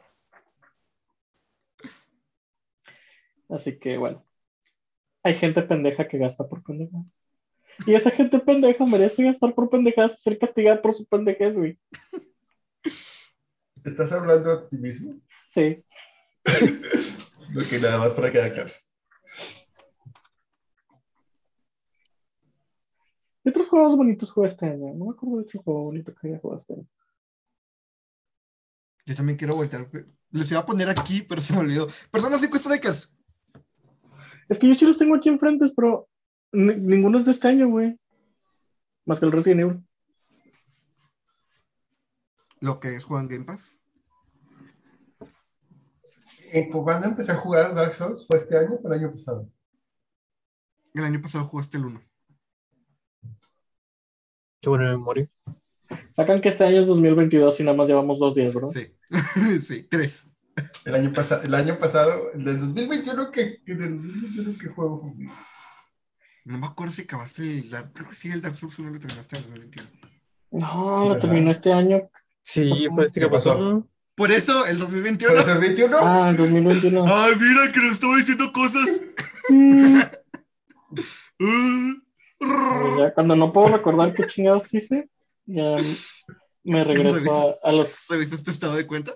[3.51, 4.25] Así que bueno.
[5.23, 7.07] Hay gente pendeja que gasta por pendejadas.
[7.87, 11.79] Y esa gente pendeja merece gastar por pendejadas y ser castigada por su pendejez, güey.
[13.85, 15.21] ¿Estás hablando a ti mismo?
[15.51, 15.85] Sí.
[17.55, 18.87] Lo que nada más para quedar claros.
[23.43, 24.95] ¿Qué otros juegos bonitos jugué este año?
[24.95, 26.87] No me acuerdo de otro juego bonito que haya jugado este año.
[29.07, 29.89] Yo también quiero voltear.
[30.31, 31.89] Les iba a poner aquí, pero se me olvidó.
[31.89, 33.15] Cinco strikers.
[34.51, 36.09] Es que yo sí los tengo aquí enfrente, pero
[36.53, 37.99] ni- ninguno es de este año, güey.
[39.07, 39.87] Más que el Resident Evil.
[42.61, 43.79] Lo que es jugar en Game Pass.
[46.53, 48.27] eh, ¿Cuándo empecé a jugar Dark Souls?
[48.27, 49.49] ¿Fue este año o el año pasado?
[50.95, 52.03] El año pasado jugaste el 1.
[54.61, 55.31] Qué buena memoria.
[56.13, 58.71] Sacan que este año es 2022 y nada más llevamos dos días, ¿verdad?
[58.71, 58.93] Sí.
[59.63, 60.27] sí, tres.
[60.85, 65.15] El año, pasado, el año pasado, el del 2021, ¿qué, del 2021, ¿qué juego?
[66.45, 69.37] No me acuerdo si acabaste la- creo que sí, el Dark Souls 1 lo terminaste
[69.37, 70.01] en el 2021.
[70.53, 71.21] No, Sí, lo ¿verdad?
[71.21, 72.11] terminó este año.
[72.43, 73.87] Sí, fue este que ¿Qué pasó?
[74.15, 75.33] Por eso, el 2021.
[75.35, 75.97] ¿Pero es el 21?
[76.01, 77.05] Ah, el 2021.
[77.07, 79.01] Ay, mira que nos estaba diciendo cosas.
[79.51, 80.01] Uh,
[82.99, 85.09] ya cuando no puedo recordar qué chingados hice,
[85.47, 85.77] ya
[86.65, 88.07] me regreso a, a los.
[88.09, 89.13] ¿Revisas tu estado de cuenta?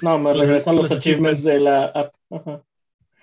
[0.00, 1.44] No, me regreso a los, los achievements achievements.
[1.44, 2.14] de la app.
[2.30, 2.64] Ajá.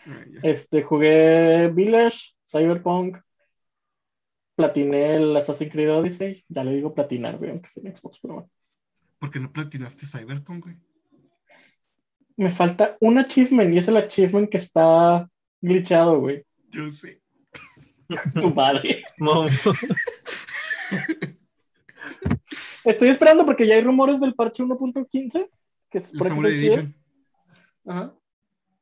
[0.05, 0.23] Ah.
[0.43, 3.17] Este, jugué Village, Cyberpunk,
[4.55, 6.43] platiné el Assassin's Creed Odyssey.
[6.47, 8.49] Ya le digo platinar, güey, aunque sea en Xbox, pero bueno.
[9.19, 10.77] ¿Por qué no platinaste Cyberpunk, güey?
[12.37, 15.29] Me falta un achievement y es el achievement que está
[15.61, 16.45] glitchado, güey.
[16.71, 17.21] Yo sé.
[18.33, 19.03] Tu madre.
[19.19, 19.45] No,
[22.85, 25.49] Estoy esperando porque ya hay rumores del parche 1.15,
[25.89, 26.93] que se El supone que es el chido.
[27.85, 28.13] Ajá.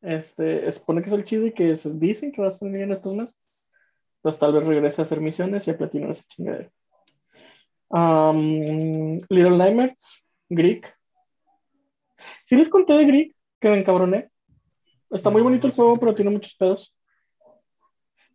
[0.01, 2.69] Este, se supone que es el chido y que se dicen que va a estar
[2.69, 3.35] bien estos meses.
[4.17, 6.71] Entonces tal vez regrese a hacer misiones y a platinar esa chingadera.
[7.89, 10.93] Um, Little Nightmares, Greek.
[12.45, 14.29] Sí les conté de Greek, que me encabroné.
[15.09, 16.93] Está muy bonito el juego, si- pero tiene muchos pedos.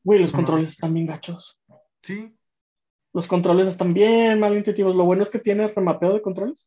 [0.05, 1.61] Güey, los No, controles están bien gachos.
[2.03, 2.35] Sí.
[3.13, 4.97] Los controles están bien mal intuitivos.
[4.97, 6.67] Lo bueno es que tiene remapeo de controles.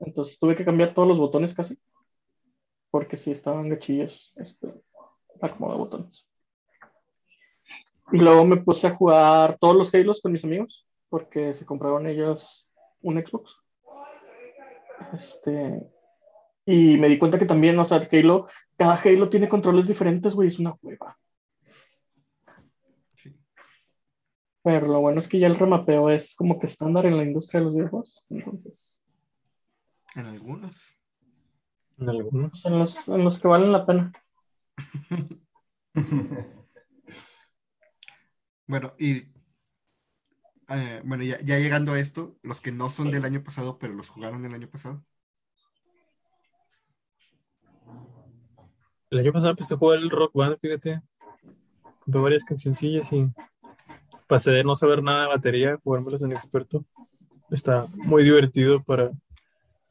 [0.00, 1.78] Entonces tuve que cambiar todos los botones casi.
[2.90, 4.32] Porque sí estaban gachillos.
[4.36, 4.72] Este,
[5.40, 6.26] acomodo de botones.
[8.12, 10.86] Y luego me puse a jugar todos los Halos con mis amigos.
[11.08, 12.68] Porque se compraron ellos
[13.02, 13.56] un Xbox.
[15.12, 15.82] Este.
[16.64, 20.34] Y me di cuenta que también, o sea, el Halo, cada Halo tiene controles diferentes,
[20.34, 21.18] güey, es una hueva.
[23.16, 23.34] Sí.
[24.62, 27.60] Pero lo bueno es que ya el remapeo es como que estándar en la industria
[27.60, 28.24] de los videojuegos.
[28.30, 28.91] Entonces,
[30.14, 30.92] En algunos.
[31.98, 32.64] en algunos.
[32.64, 34.12] en los, en los que valen la pena.
[38.64, 39.24] Bueno, y
[40.68, 43.92] eh, bueno, ya, ya llegando a esto, los que no son del año pasado, pero
[43.92, 45.04] los jugaron el año pasado.
[49.10, 51.02] El año pasado empecé a jugar el Rock Band, fíjate.
[52.00, 53.30] Compré varias cancioncillas y
[54.26, 56.86] pasé de no saber nada de batería a jugármelos en experto.
[57.50, 59.10] Está muy divertido para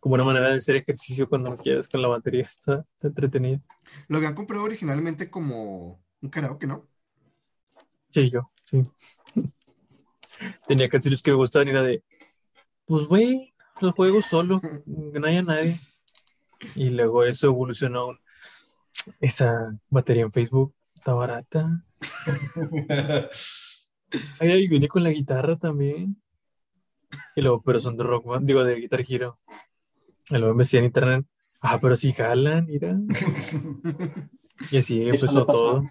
[0.02, 2.42] como una manera de hacer ejercicio cuando no quieres con la batería.
[2.42, 3.62] Está, entretenido.
[4.08, 6.90] Lo habían comprado originalmente como un karaoke, ¿no?
[8.10, 8.84] Sí, yo, sí.
[10.68, 12.04] Tenía canciones que me gustaban y era de,
[12.86, 15.80] pues güey, lo juego solo, que no haya nadie.
[16.76, 18.10] Y luego eso evolucionó.
[18.10, 18.20] a
[19.20, 21.86] Esa batería en Facebook está barata.
[24.40, 26.20] Ay, ahí viene con la guitarra también.
[27.36, 29.40] Y luego, pero son de rock band, digo, de Guitar Hero.
[30.30, 31.26] Y luego me decían en internet,
[31.62, 32.98] ah, pero sí jalan, mira.
[34.72, 35.84] Y así empezó todo.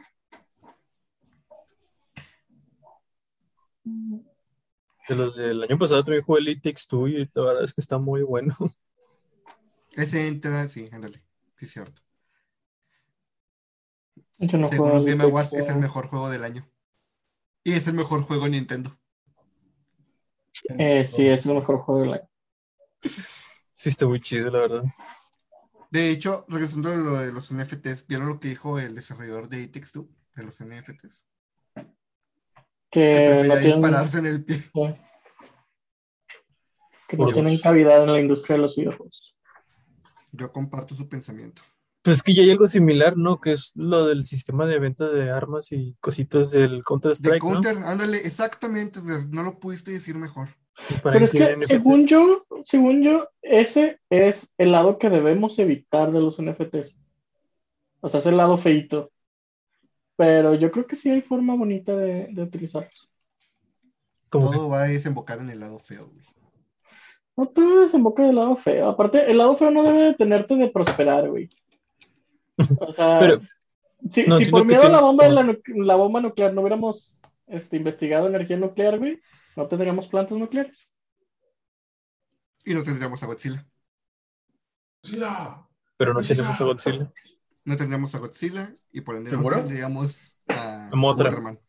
[5.08, 7.74] De los del año pasado también jugué el It Takes Two y la verdad es
[7.74, 8.54] que está muy bueno.
[9.96, 11.18] Ese entra, sí, ándale.
[11.56, 12.00] Sí, es cierto.
[14.38, 16.66] Yo no Según los Game Awards, es el mejor juego del año.
[17.64, 18.90] Y es el mejor juego de Nintendo.
[20.78, 22.28] Eh, sí, es el mejor juego del año.
[23.80, 24.84] Sí, está muy chido, la verdad.
[25.90, 29.68] De hecho, regresando a lo de los NFTs, ¿vieron lo que dijo el desarrollador de
[29.68, 30.06] Takes Two?
[30.36, 31.26] De los NFTs.
[31.74, 31.80] Que
[32.90, 34.62] Que no prefería tienen, dispararse en el pie.
[37.08, 39.34] que no Por tienen cavidad en la industria de los videojuegos.
[40.32, 41.62] Yo comparto su pensamiento.
[42.02, 43.40] Pues es que ya hay algo similar, ¿no?
[43.40, 47.50] Que es lo del sistema de venta de armas y cositas del De Counter-Strike, ¿no?
[47.50, 50.50] Counter, ándale, exactamente, no lo pudiste decir mejor.
[50.86, 55.58] Pues para Pero es que, según yo, según yo, ese es el lado que debemos
[55.58, 56.96] evitar de los NFTs.
[58.00, 59.10] O sea, es el lado feito.
[60.16, 63.10] Pero yo creo que sí hay forma bonita de, de utilizarlos.
[64.28, 66.24] Todo va a desembocar en el lado feo, güey.
[67.36, 68.88] No todo desemboca del lado feo.
[68.88, 71.48] Aparte, el lado feo no debe detenerte de prosperar, güey.
[72.80, 73.40] O sea, Pero-
[74.10, 76.20] si, no, si entiendo por miedo a la tiene- bomba, de la, nu- la bomba
[76.20, 79.18] nuclear no hubiéramos este, investigado energía nuclear, güey,
[79.56, 80.90] no tendríamos plantas nucleares.
[82.64, 83.66] Y no tendríamos a Godzilla.
[85.02, 85.66] ¡Godzilla!
[86.00, 87.12] pero no tenemos a Godzilla.
[87.66, 91.30] No tendríamos a Godzilla y por ende no tendríamos a, Mothra.
[91.30, 91.60] Wonderman.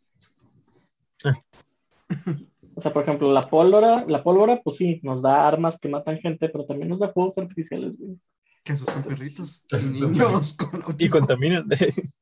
[2.73, 6.19] O sea, por ejemplo, la pólvora, la pólvora, pues sí, nos da armas que matan
[6.19, 8.17] gente, pero también nos da fuegos artificiales, güey.
[8.63, 9.65] Que asustan perritos.
[9.71, 11.19] Y niños con Y autismo.
[11.19, 11.67] contaminan.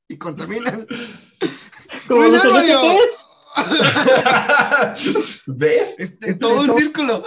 [0.08, 0.88] y contaminan.
[2.08, 2.98] Como ¡No yo!
[3.56, 5.44] NFTs.
[5.48, 6.00] ¿Ves?
[6.00, 7.24] Este, todo un círculo.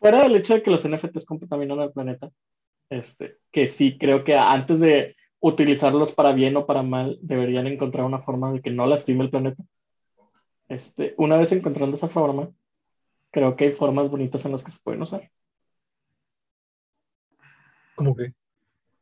[0.00, 2.30] Fuera del hecho de que los NFTs contaminan al planeta,
[2.88, 8.06] este, que sí creo que antes de utilizarlos para bien o para mal, deberían encontrar
[8.06, 9.62] una forma de que no lastime el planeta.
[10.68, 12.50] Este, una vez encontrando esa forma,
[13.30, 15.30] creo que hay formas bonitas en las que se pueden usar.
[17.94, 18.32] Como que.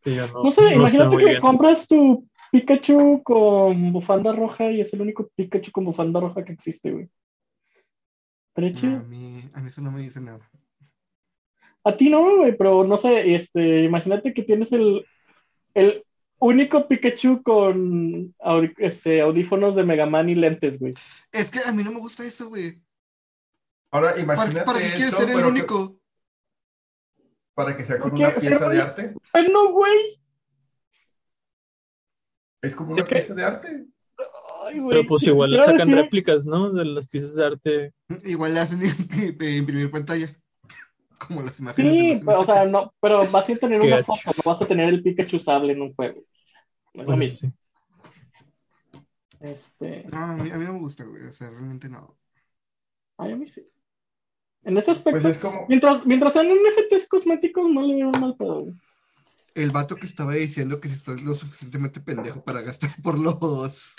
[0.02, 1.40] que ya no, No sé, imagínate que bien.
[1.40, 6.52] compras tu Pikachu con bufanda roja y es el único Pikachu con bufanda roja que
[6.52, 7.08] existe, güey.
[8.56, 10.40] No, a, mí, a mí eso no me dice nada.
[11.88, 15.06] A ti no, güey, pero no sé, este, imagínate que tienes el,
[15.74, 16.04] el
[16.38, 18.34] único Pikachu con
[18.78, 20.92] este, audífonos de Mega Man y lentes, güey.
[21.32, 22.80] Es que a mí no me gusta eso, güey.
[23.90, 25.98] Ahora ¿Para, imagínate para qué quieres ser el que- único?
[27.54, 29.14] para que sea con una pieza Pero- de arte.
[29.32, 30.20] Bueno, güey.
[32.62, 33.86] Es como una pieza de arte.
[34.64, 34.96] Ay, güey.
[34.96, 36.70] Pero pues igual Quiero sacan decir- réplicas, ¿no?
[36.72, 37.94] De las piezas de arte.
[38.24, 38.80] Igual le hacen
[39.58, 40.28] imprimir pantalla.
[41.18, 41.92] Como las imágenes.
[41.92, 44.88] Sí, pero, o sea, no, pero vas a tener una foto, no vas a tener
[44.88, 46.22] el Pikachu sable en un juego.
[46.94, 47.40] No es lo Bueno, mismo.
[47.40, 47.52] sí.
[49.40, 51.22] Este, No, a mí, a mí no me gusta, güey.
[51.24, 52.16] O sea, realmente no.
[53.18, 53.66] ay, a mí sí.
[54.64, 55.66] En ese aspecto, Pues es como.
[55.68, 58.74] mientras, mientras sean NFTs cosméticos, no le veo mal pedo, güey.
[59.54, 63.94] El vato que estaba diciendo que si estás lo suficientemente pendejo para gastar por los.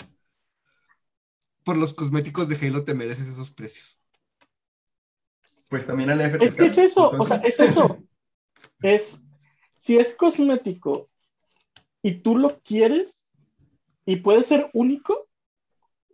[1.64, 3.98] Por los cosméticos de Halo, te mereces esos precios.
[5.70, 6.42] Pues también NFT.
[6.42, 7.98] Es que es eso, o sea, es eso.
[8.82, 9.20] Es,
[9.78, 11.06] si es cosmético
[12.02, 13.18] y tú lo quieres
[14.04, 15.28] y puede ser único,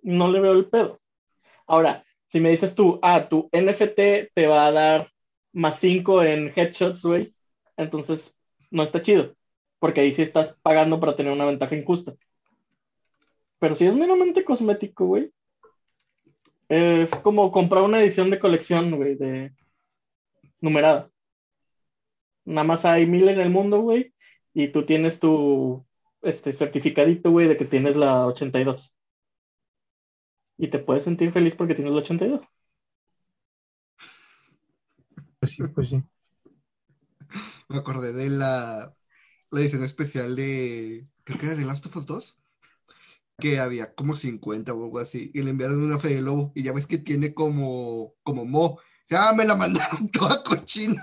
[0.02, 1.00] no le veo el pedo.
[1.66, 5.09] Ahora, si me dices tú, ah, tu NFT te va a dar
[5.52, 7.34] más 5 en headshots, güey,
[7.76, 8.34] entonces
[8.70, 9.34] no está chido,
[9.78, 12.14] porque ahí sí estás pagando para tener una ventaja injusta.
[13.59, 15.32] Pero si es meramente cosmético, güey,
[16.68, 19.52] es como comprar una edición de colección, güey, de
[20.60, 21.10] numerada.
[22.44, 24.14] Nada más hay mil en el mundo, güey,
[24.54, 25.84] y tú tienes tu
[26.22, 28.94] este certificadito, güey, de que tienes la 82.
[30.58, 32.46] Y te puedes sentir feliz porque tienes la 82.
[35.38, 36.02] Pues sí, pues sí.
[37.68, 38.94] Me acordé de la,
[39.50, 41.06] la edición especial de.
[41.24, 42.40] Creo que era de Last of Us 2.
[43.39, 45.30] Que había como 50 o algo así.
[45.34, 46.53] Y le enviaron una fe de lobo.
[46.55, 48.14] Y ya ves que tiene como.
[48.22, 48.78] Como mo.
[49.09, 51.03] Ya me la mandaron toda cochina.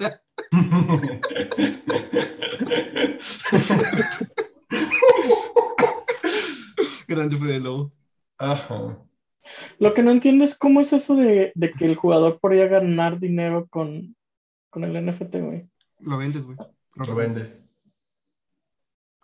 [7.08, 7.94] Grande fe de lobo.
[8.38, 8.98] Ajá.
[9.80, 13.20] Lo que no entiendo es cómo es eso de, de que el jugador podría ganar
[13.20, 14.16] dinero con,
[14.70, 15.70] con el NFT, güey.
[16.00, 16.58] Lo vendes, güey.
[16.96, 17.68] Lo vendes.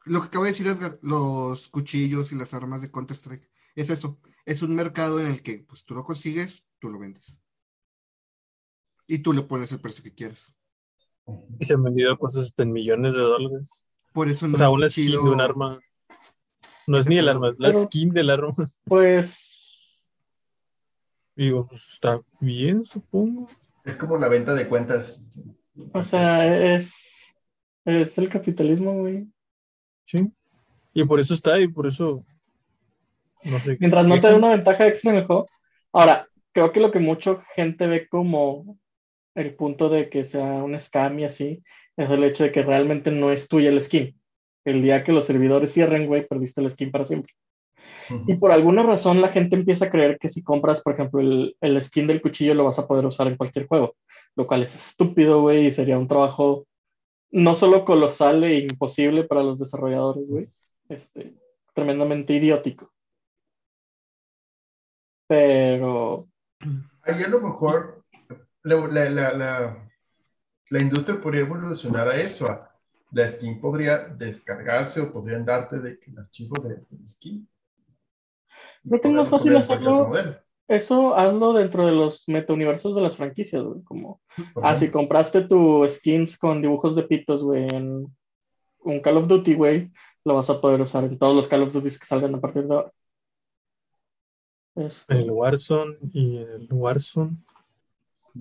[0.09, 4.19] Lo que acaba de decir Edgar, los cuchillos y las armas de Counter-Strike, es eso.
[4.45, 7.41] Es un mercado en el que pues tú lo consigues, tú lo vendes.
[9.07, 10.55] Y tú le pones el precio que quieras.
[11.59, 13.83] Y se han vendido cosas hasta en millones de dólares.
[14.13, 15.23] Por eso no O sea, una skin chido.
[15.25, 15.79] de un arma.
[16.87, 18.51] No es ni el arma, es la Pero- skin del arma.
[18.85, 19.35] Pues,
[21.35, 23.47] Digo, pues está bien, supongo.
[23.85, 25.29] Es como la venta de cuentas.
[25.93, 26.91] o sea, es,
[27.85, 29.27] es el capitalismo, güey.
[30.09, 30.27] Sí.
[30.93, 32.25] Y por eso está, y por eso.
[33.43, 33.77] No sé.
[33.79, 35.47] Mientras no te dé una ventaja extra en el juego.
[35.93, 38.79] Ahora, creo que lo que mucha gente ve como
[39.35, 41.63] el punto de que sea un scam y así,
[41.95, 44.19] es el hecho de que realmente no es tuya el skin.
[44.65, 47.33] El día que los servidores cierren, güey, perdiste el skin para siempre.
[48.25, 51.55] Y por alguna razón la gente empieza a creer que si compras, por ejemplo, el,
[51.61, 53.95] el skin del cuchillo lo vas a poder usar en cualquier juego,
[54.35, 56.65] lo cual es estúpido, güey, y sería un trabajo
[57.31, 60.49] no solo colosal e imposible para los desarrolladores, güey,
[60.89, 61.35] este,
[61.73, 62.91] tremendamente idiótico.
[65.27, 66.27] Pero,
[67.03, 68.03] Ahí a lo mejor
[68.63, 69.89] la, la, la,
[70.69, 72.47] la- industria podría evolucionar a eso.
[72.47, 72.65] a-
[73.11, 77.49] la skin podría descargarse o podrían darte de, el archivo de, de skin.
[78.87, 80.11] Creo que es más fácil hacerlo.
[80.69, 84.21] Eso hazlo dentro de los metauniversos de las franquicias, güey, como
[84.61, 88.07] Ah, si compraste tu skins con dibujos de pitos, güey, en
[88.81, 89.91] un Call of Duty, güey,
[90.23, 92.65] lo vas a poder usar en todos los Call of Duty que salgan a partir
[92.65, 92.91] de ahora.
[95.07, 97.37] El Warzone y el Warzone.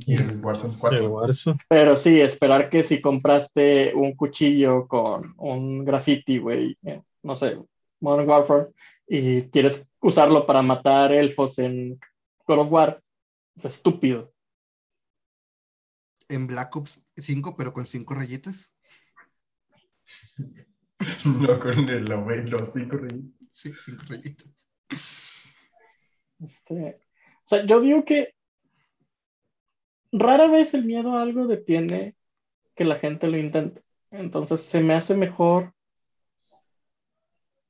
[0.06, 1.08] Y el Warzone El 4.
[1.10, 1.58] Warzone.
[1.66, 7.58] pero sí, esperar que si compraste un cuchillo con un graffiti, güey, eh, no sé,
[8.00, 8.66] Modern Warfare,
[9.08, 11.98] y quieres usarlo para matar elfos en
[12.48, 13.02] God of War,
[13.56, 14.32] es estúpido.
[16.30, 18.74] en Black Ops 5, pero con cinco rayitas.
[21.24, 23.16] No con el abuelo, sí, correcto.
[23.52, 24.52] Sí, cinco rayitas.
[26.40, 27.00] Este,
[27.44, 28.34] o sea, yo digo que
[30.10, 32.16] rara vez el miedo a algo detiene
[32.74, 33.82] que la gente lo intente.
[34.10, 35.72] Entonces se me hace mejor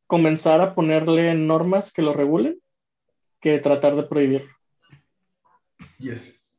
[0.07, 2.59] comenzar a ponerle normas que lo regulen
[3.41, 4.49] que tratar de prohibir.
[5.99, 6.59] Yes.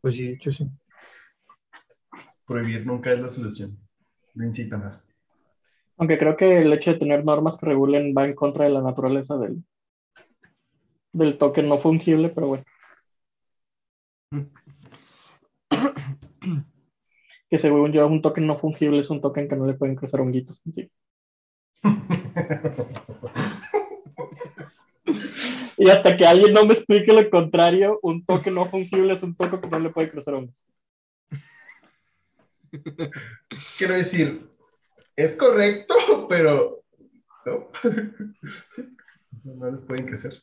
[0.00, 0.68] Pues sí, de hecho sí.
[2.46, 3.78] Prohibir nunca es la solución.
[4.34, 5.08] Lo incita más.
[5.96, 8.82] Aunque creo que el hecho de tener normas que regulen va en contra de la
[8.82, 9.62] naturaleza del,
[11.12, 12.64] del token no fungible, pero bueno.
[17.48, 20.22] Que según yo, un token no fungible es un token que no le pueden crecer
[20.22, 20.90] honguitos en sí.
[25.82, 29.34] Y hasta que alguien no me explique lo contrario, un token no fungible es un
[29.34, 30.64] token que no le puede crecer hongos.
[33.78, 34.48] Quiero decir,
[35.16, 35.96] es correcto,
[36.28, 36.84] pero
[37.44, 37.68] no.
[39.42, 40.40] No les pueden crecer.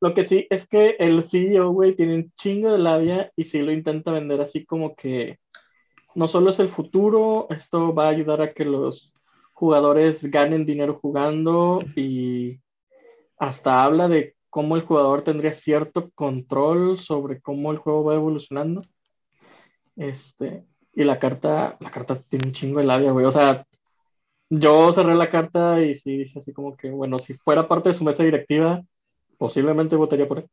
[0.00, 3.62] Lo que sí es que el CEO, güey, tiene un chingo de labia y sí
[3.62, 5.38] lo intenta vender así como que
[6.16, 9.14] no solo es el futuro, esto va a ayudar a que los
[9.52, 12.58] jugadores ganen dinero jugando y
[13.42, 18.82] hasta habla de cómo el jugador tendría cierto control sobre cómo el juego va evolucionando.
[19.96, 23.26] Este, y la carta, la carta tiene un chingo de labia, güey.
[23.26, 23.66] O sea,
[24.48, 27.96] yo cerré la carta y sí dije así como que, bueno, si fuera parte de
[27.96, 28.80] su mesa directiva,
[29.38, 30.50] posiblemente votaría por él.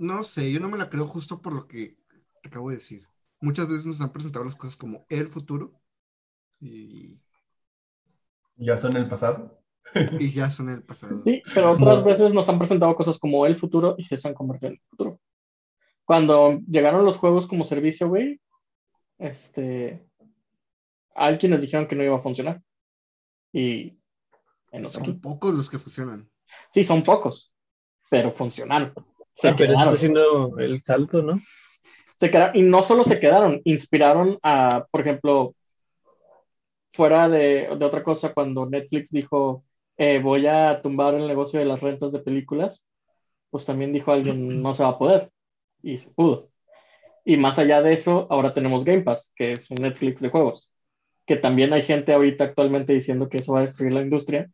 [0.00, 1.96] No sé, yo no me la creo justo por lo que
[2.44, 3.06] acabo de decir.
[3.40, 5.85] Muchas veces nos han presentado las cosas como el futuro
[6.60, 7.18] y,
[8.56, 9.60] Ya son el pasado.
[10.18, 11.22] y ya son el pasado.
[11.22, 14.68] Sí, pero otras veces nos han presentado cosas como el futuro y se han convertido
[14.68, 15.20] en el futuro.
[16.04, 18.40] Cuando llegaron los juegos como servicio, güey,
[19.18, 20.06] este,
[21.14, 22.62] hay quienes dijeron que no iba a funcionar.
[23.52, 23.98] Y
[24.82, 26.28] Son pocos los que funcionan.
[26.72, 27.52] sí, son pocos,
[28.10, 28.92] pero funcionaron.
[29.34, 31.40] Se Ah, pero está haciendo el salto, ¿no?
[32.18, 35.54] Se quedaron, y no solo se quedaron, inspiraron a, por ejemplo,
[36.96, 39.64] fuera de, de otra cosa, cuando Netflix dijo,
[39.96, 42.84] eh, voy a tumbar el negocio de las rentas de películas,
[43.50, 45.30] pues también dijo alguien, no se va a poder,
[45.82, 46.50] y se pudo.
[47.24, 50.70] Y más allá de eso, ahora tenemos Game Pass, que es un Netflix de juegos,
[51.26, 54.50] que también hay gente ahorita actualmente diciendo que eso va a destruir la industria,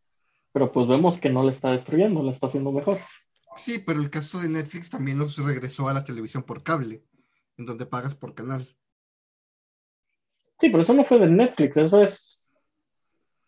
[0.53, 2.99] pero pues vemos que no la está destruyendo, la está haciendo mejor.
[3.55, 7.05] Sí, pero el caso de Netflix también nos regresó a la televisión por cable,
[7.59, 8.67] en donde pagas por canal.
[10.59, 12.32] Sí, pero eso no fue de Netflix, eso es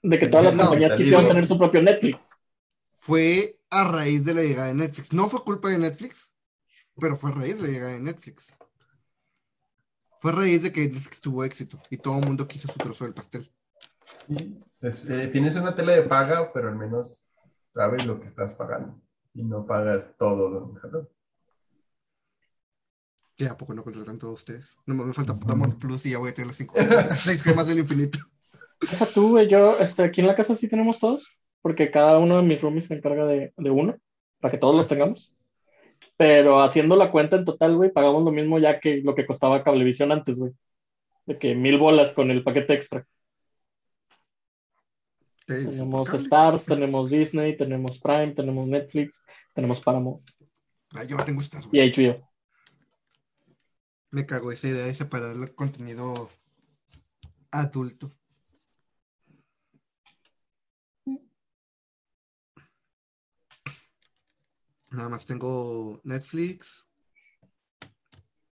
[0.05, 2.19] de que todas las No, compañías salió- quisieron tener su propio Netflix.
[2.93, 5.13] Fue a raíz de la llegada de Netflix.
[5.13, 6.33] No fue culpa de Netflix,
[7.01, 8.57] pero fue a raíz de la llegada de Netflix.
[10.19, 13.05] Fue a raíz de que Netflix tuvo éxito y todo el mundo quiso su trozo
[13.05, 13.51] del pastel.
[14.29, 17.25] Eh, tienes una tele de paga, pero al menos
[17.75, 19.01] sabes lo que estás pagando
[19.35, 20.51] y no pagas todo.
[20.51, 21.09] don.
[23.37, 24.77] Que a poco no contratan todos ustedes.
[24.87, 26.75] No me falta Paramount Plus y ya voy a tener las cinco.
[27.19, 28.19] Seis gemas del infinito.
[28.91, 32.37] Deja tú, güey, yo, este, aquí en la casa sí tenemos todos, porque cada uno
[32.37, 33.97] de mis roomies se encarga de, de uno,
[34.41, 35.33] para que todos los tengamos.
[36.17, 39.65] Pero haciendo la cuenta en total, güey, pagamos lo mismo ya que lo que costaba
[39.65, 40.53] Cablevisión antes, güey.
[41.27, 43.07] De que mil bolas con el paquete extra.
[45.47, 46.13] Tenemos.
[46.15, 49.23] Stars, tenemos Disney, tenemos Prime, tenemos Netflix,
[49.53, 50.23] tenemos Paramount
[50.95, 51.63] Ah, yo tengo Star.
[51.73, 52.31] y HBO.
[54.11, 56.31] Me cago esa idea de separar el contenido
[57.51, 58.11] adulto.
[64.95, 66.93] Nada más tengo Netflix,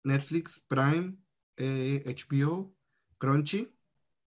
[0.04, 1.18] Netflix, Prime,
[1.58, 2.74] eh, HBO,
[3.20, 3.78] Crunchy.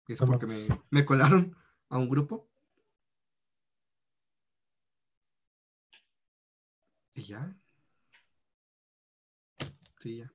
[0.07, 1.57] y Eso porque me, me colaron
[1.89, 2.49] a un grupo.
[7.17, 7.51] Y ya.
[9.99, 10.33] Sí, ya.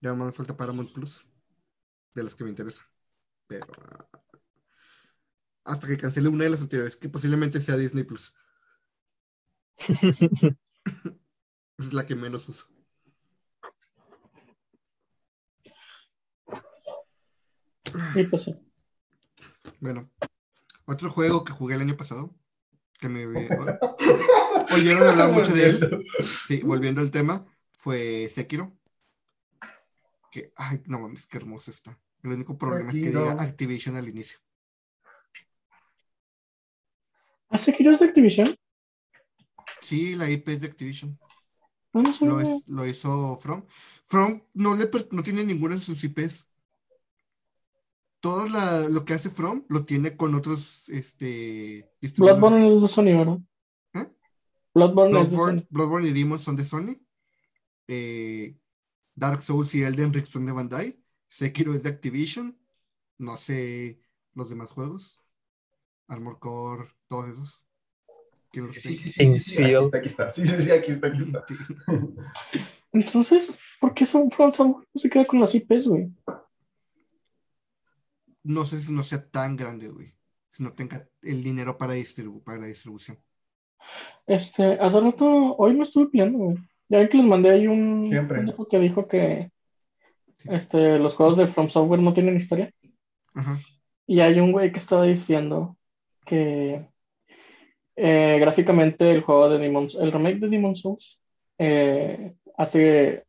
[0.00, 1.26] Ya más me falta Paramount Plus.
[2.14, 2.86] De las que me interesan.
[3.46, 3.66] Pero.
[3.90, 4.08] ah,
[5.64, 8.34] hasta que cancele una de las anteriores, que posiblemente sea Disney Plus.
[11.78, 12.66] Es la que menos uso.
[18.14, 18.54] Y pues sí.
[19.80, 20.10] Bueno,
[20.86, 22.34] otro juego que jugué el año pasado,
[23.00, 23.26] que me
[24.74, 26.06] oyeron hablar mucho de él,
[26.46, 27.44] sí, volviendo al tema,
[27.76, 28.76] fue Sekiro.
[30.30, 31.98] Que, ay, no mames, qué hermoso está.
[32.22, 34.38] El único problema es que diga Activision al inicio.
[37.48, 38.56] ¿Ah, Sekiro es de Activision?
[39.92, 41.18] Sí, la IP es de Activision.
[41.92, 42.54] Lo, sabía.
[42.54, 43.62] es- lo hizo From.
[44.02, 46.48] From no, le, no tiene ninguna de sus IPs.
[48.20, 51.92] Todo la- lo que hace From lo tiene con otros este.
[52.16, 53.38] Bloodborne es de Sony, ¿verdad?
[53.92, 54.10] ¿Eh?
[54.74, 55.66] Bloodborne, es de Bloodborne, Sony.
[55.68, 56.96] Bloodborne y Demon son de Sony.
[57.88, 58.58] Eh,
[59.14, 61.04] Dark Souls y Elden Ring son de Bandai.
[61.28, 62.58] Sekiro es de Activision.
[63.18, 64.00] No sé
[64.32, 65.22] los demás juegos.
[66.08, 67.66] Armor Core, todos esos.
[68.52, 70.30] ¿Quién los Sí, sí, sí, sí, sí, aquí está, aquí está.
[70.30, 71.44] Sí, sí, sí, aquí está, aquí está.
[72.92, 76.10] Entonces, ¿por qué son From Software no se queda con las IPs, güey?
[78.44, 80.12] No sé si no sea tan grande, güey.
[80.48, 83.18] Si no tenga el dinero para, distribu- para la distribución.
[84.26, 85.24] Este, hace rato,
[85.56, 86.56] hoy me estuve peleando, güey.
[86.88, 88.44] Ya ven que les mandé ahí un Siempre.
[88.70, 89.50] que dijo que
[90.36, 90.48] Sí.
[90.52, 92.72] este, los juegos de From Software no tienen historia.
[93.34, 93.60] Ajá.
[94.06, 95.76] Y hay un güey que estaba diciendo
[96.26, 96.88] que
[97.96, 101.20] eh, gráficamente el juego de Demon's, el remake de Demon's Souls
[101.58, 103.24] eh, hace,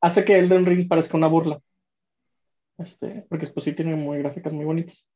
[0.00, 1.60] hace que Elden Ring parezca una burla.
[2.78, 5.06] Este, porque pues sí tiene muy gráficas muy bonitas.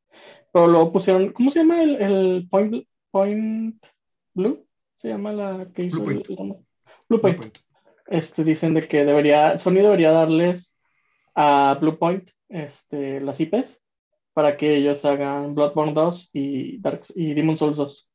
[0.52, 3.84] Pero luego pusieron, ¿cómo se llama el, el Point, Point
[4.34, 4.64] Blue?
[4.96, 6.56] Se llama la que hizo Blue el- Point.
[6.56, 6.64] el-
[7.08, 7.58] Blue Point Point.
[8.08, 10.72] este, dicen de que debería, Sony debería darles
[11.34, 13.80] a Bluepoint este, las IPs
[14.32, 18.07] para que ellos hagan Bloodborne 2 y, Dark, y Demon's Souls 2.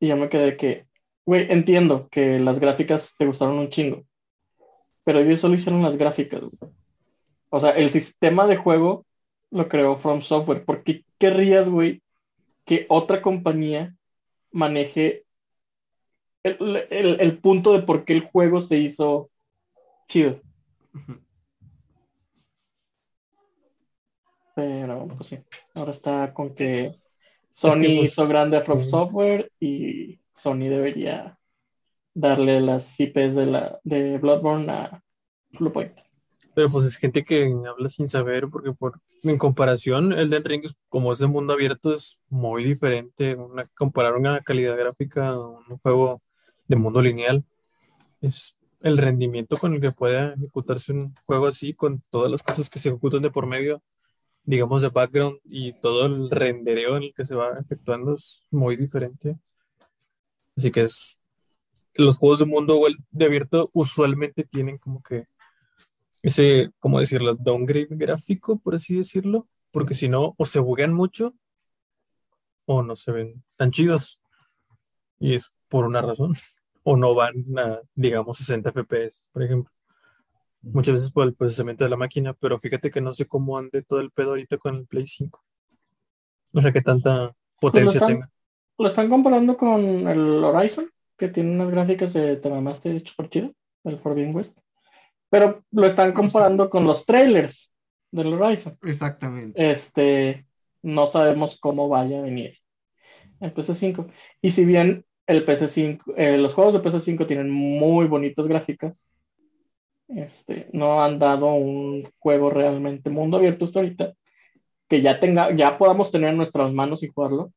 [0.00, 0.86] Y yo me quedé que,
[1.26, 4.04] güey, entiendo que las gráficas te gustaron un chingo,
[5.04, 6.40] pero ellos solo hicieron las gráficas.
[6.40, 6.72] güey.
[7.50, 9.06] O sea, el sistema de juego
[9.50, 10.64] lo creó From Software.
[10.64, 12.02] ¿Por qué querrías, güey,
[12.66, 13.96] que otra compañía
[14.52, 15.24] maneje
[16.42, 19.30] el, el- el punto de por qué el juego se hizo
[20.08, 20.40] chido.
[24.54, 25.38] Pero, pues sí,
[25.74, 26.90] ahora está con que
[27.60, 28.80] Sony que, pues, hizo grande a From.
[28.80, 31.38] Software y Sony debería
[32.14, 35.02] darle las IPs de, la, de Bloodborne a
[35.58, 35.92] Bluepoint.
[36.54, 40.76] Pero pues es gente que habla sin saber, porque por, en comparación, Elden Ring, es-
[40.88, 43.34] como es de mundo abierto, es muy diferente.
[43.36, 46.20] Una, comparar una calidad gráfica a un juego
[46.66, 47.44] de mundo lineal.
[48.20, 52.68] Es el rendimiento con el que puede ejecutarse un juego así, con todas las cosas
[52.70, 53.82] que se ejecutan de por medio,
[54.48, 58.76] digamos, de background y todo el rendereo en el que se va efectuando es muy
[58.76, 59.36] diferente.
[60.56, 61.20] Así que es.
[61.92, 62.80] Los juegos de mundo
[63.10, 65.26] de abierto usualmente tienen como que
[66.22, 67.34] ese, ¿cómo decirlo?
[67.34, 71.34] Downgrade gráfico, por así decirlo, porque si no, o se buguean mucho
[72.64, 74.22] o no se ven tan chidos.
[75.18, 76.34] Y es por una razón.
[76.84, 79.70] O no van a, digamos, 60 FPS, por ejemplo.
[80.62, 83.82] Muchas veces por el procesamiento de la máquina, pero fíjate que no sé cómo ande
[83.82, 85.42] todo el pedo ahorita con el Play 5.
[86.52, 88.30] No sé qué tanta potencia están- tenga.
[88.78, 93.52] Lo están comparando con el Horizon, que tiene unas gráficas de te mamaste super chido,
[93.84, 94.56] el Forbidden West.
[95.30, 97.70] Pero lo están comparando con los trailers
[98.10, 98.78] del Horizon.
[98.82, 99.70] Exactamente.
[99.70, 100.46] Este,
[100.82, 102.56] no sabemos cómo vaya a venir
[103.40, 104.06] el PS5.
[104.42, 109.10] Y si bien el PS5, eh, los juegos de PS5 tienen muy bonitas gráficas,
[110.08, 114.14] este, no han dado un juego realmente mundo abierto hasta ahorita,
[114.88, 117.52] que ya tenga, ya podamos tener en nuestras manos y jugarlo,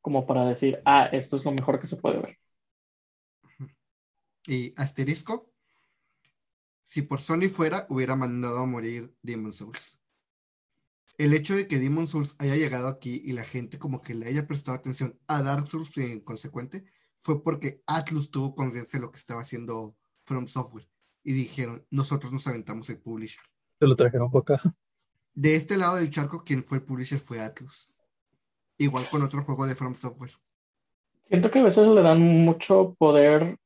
[0.00, 2.38] como para decir, ah, esto es lo mejor que se puede ver.
[4.46, 5.50] Y asterisco,
[6.80, 10.00] si por Sony fuera, hubiera mandado a morir Demon Souls.
[11.18, 14.26] El hecho de que Demon Souls haya llegado aquí y la gente como que le
[14.26, 16.84] haya prestado atención a Dark Souls en consecuente,
[17.18, 19.94] fue porque Atlus tuvo conciencia de lo que estaba haciendo
[20.24, 20.89] From Software.
[21.22, 23.42] Y dijeron, nosotros nos aventamos el publisher.
[23.78, 24.74] Se lo trajeron para acá.
[25.34, 27.94] De este lado del charco, quien fue el publisher fue Atlus.
[28.78, 30.32] Igual con otro juego de From Software.
[31.28, 33.58] Siento que a veces le dan mucho poder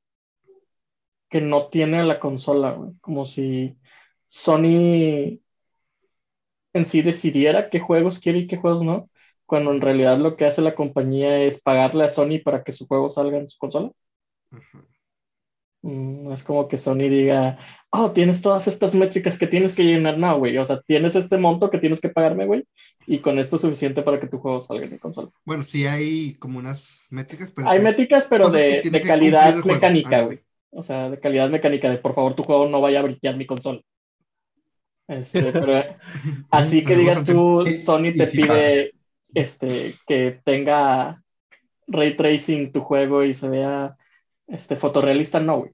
[1.30, 2.92] que no tiene la consola, güey.
[3.00, 3.78] Como si
[4.28, 5.40] Sony
[6.74, 9.08] en sí decidiera qué juegos quiere y qué juegos no,
[9.46, 12.86] cuando en realidad lo que hace la compañía es pagarle a Sony para que su
[12.86, 13.92] juego salga en su consola.
[14.50, 14.58] Mm,
[15.84, 17.58] No es como que Sony diga,
[17.90, 20.56] oh, tienes todas estas métricas que tienes que llenar, no, güey.
[20.56, 22.64] O sea, tienes este monto que tienes que pagarme, güey,
[23.06, 25.28] y con esto es suficiente para que tu juego salga en mi consola.
[25.44, 30.38] Bueno, sí hay como unas métricas, pero Hay métricas, pero de, de calidad mecánica, güey.
[30.70, 33.46] O sea, de calidad mecánica, de por favor tu juego no vaya a brillar mi
[33.46, 33.82] consola.
[35.06, 35.84] Este, pero
[36.50, 38.94] así que digas tú, Sony te pide
[39.34, 41.22] este, que tenga
[41.86, 43.98] ray tracing tu juego y se vea
[44.46, 45.72] este, fotorrealista, no, güey.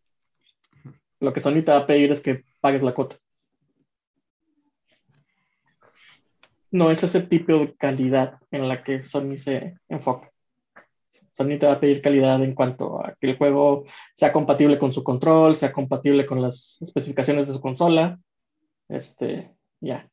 [1.20, 3.16] Lo que Sony te va a pedir es que pagues la cuota.
[6.70, 10.30] No es ese tipo de calidad en la que Sony se enfoca.
[11.32, 14.92] Sony te va a pedir calidad en cuanto a que el juego sea compatible con
[14.92, 18.18] su control, sea compatible con las especificaciones de su consola.
[18.88, 20.08] Este, ya.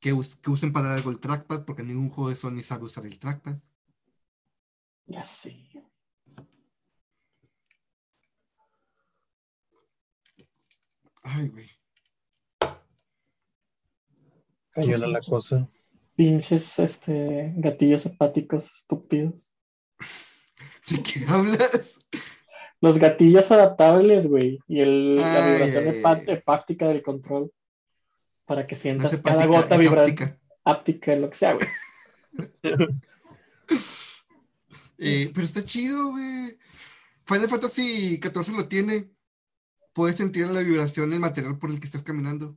[0.00, 3.06] Que, us- que usen para algo el trackpad, porque ningún juego de Sony sabe usar
[3.06, 3.56] el trackpad.
[5.06, 5.70] Ya sí.
[11.28, 11.68] Ay, güey.
[14.70, 15.68] Cañona la cosa.
[16.14, 19.52] Pinches este, gatillos hepáticos estúpidos.
[20.88, 22.00] ¿De qué hablas?
[22.80, 24.60] Los gatillos adaptables, güey.
[24.68, 25.84] Y el, la vibración
[26.28, 27.52] hepática del control.
[28.44, 30.04] Para que No sientas cada hepática, gota vibrar.
[30.04, 30.38] áptica.
[30.64, 31.68] Áptica, lo que sea, güey.
[34.98, 36.56] Eh, pero está chido, güey.
[37.26, 39.10] Final Fantasy XIV lo tiene.
[39.96, 42.54] Puedes sentir la vibración del material por el que estás caminando.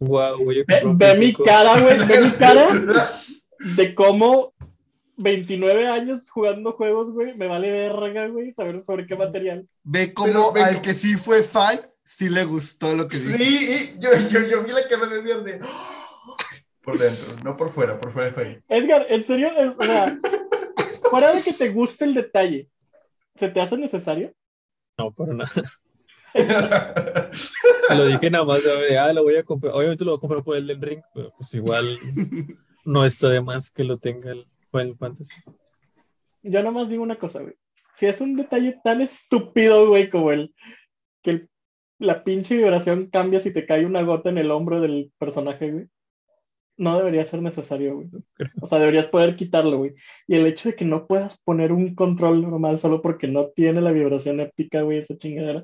[0.00, 0.64] Guau, güey.
[0.66, 2.04] Ve, mi cara, güey.
[2.04, 2.66] Ve mi cara
[3.76, 4.52] de cómo
[5.18, 7.36] 29 años jugando juegos, güey.
[7.36, 9.68] Me vale verga, güey, saber sobre qué material.
[9.84, 13.38] Ve como Pero, ve- al que sí fue fan, sí le gustó lo que dije.
[13.38, 15.60] Sí, y yo, yo, yo vi la cara de Edgar de.
[16.82, 18.58] Por dentro, no por fuera, por fuera fue ahí.
[18.68, 20.18] Edgar, en serio, o sea,
[21.08, 22.68] fuera de que te guste el detalle,
[23.36, 24.34] ¿se te hace necesario?
[25.00, 25.50] No, para nada.
[27.96, 29.74] Lo dije nada más de, ah, lo voy a comprar.
[29.74, 31.86] Obviamente lo voy a comprar por el del ring, pero pues igual
[32.84, 35.40] no está de más que lo tenga el Final Fantasy.
[36.42, 37.54] Yo nomás digo una cosa, güey.
[37.96, 40.54] Si es un detalle tan estúpido, güey, como el
[41.22, 41.50] que el-
[41.98, 45.86] la pinche vibración cambia si te cae una gota en el hombro del personaje, güey.
[46.80, 48.08] No debería ser necesario, güey.
[48.62, 49.94] O sea, deberías poder quitarlo, güey.
[50.26, 53.82] Y el hecho de que no puedas poner un control normal solo porque no tiene
[53.82, 55.62] la vibración épica, güey, esa chingadera,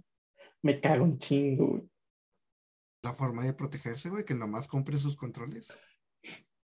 [0.60, 1.82] me cago un chingo, güey.
[3.02, 5.78] La forma de protegerse, güey, que nomás compre sus controles.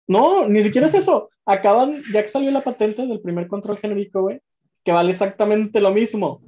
[0.07, 1.29] No, ni siquiera es eso.
[1.45, 4.41] Acaban, ya que salió la patente del primer control genérico, güey,
[4.83, 6.41] que vale exactamente lo mismo.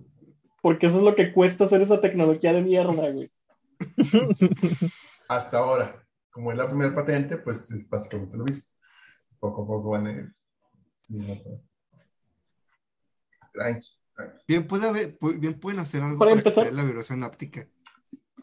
[0.63, 3.29] Porque eso es lo que cuesta hacer esa tecnología de mierda, güey.
[5.29, 6.02] Hasta ahora,
[6.33, 8.63] como es la primera patente, pues es básicamente lo mismo.
[9.39, 10.33] Poco a poco van a ir.
[10.97, 11.61] Sí, no, no.
[13.53, 14.43] Tranqui, tranqui.
[14.47, 17.67] Bien, puede haber, bien pueden hacer algo Para para, empezar- la vibración áptica.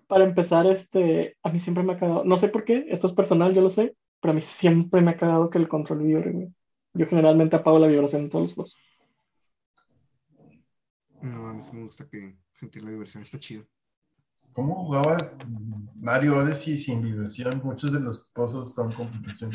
[0.06, 3.12] Para empezar, este, a mí siempre me ha cagado, no sé por qué, esto es
[3.12, 6.30] personal, yo lo sé, pero a mí siempre me ha cagado que el control vibre,
[6.32, 6.54] güey.
[6.94, 8.76] Yo generalmente apago la vibración en todos los juegos.
[11.22, 13.64] No, a mí sí me gusta que sentir la vibración, está chido.
[14.52, 15.32] ¿Cómo jugabas
[15.96, 17.60] Mario Odyssey sin vibración?
[17.64, 19.52] Muchos de los pozos son con vibración.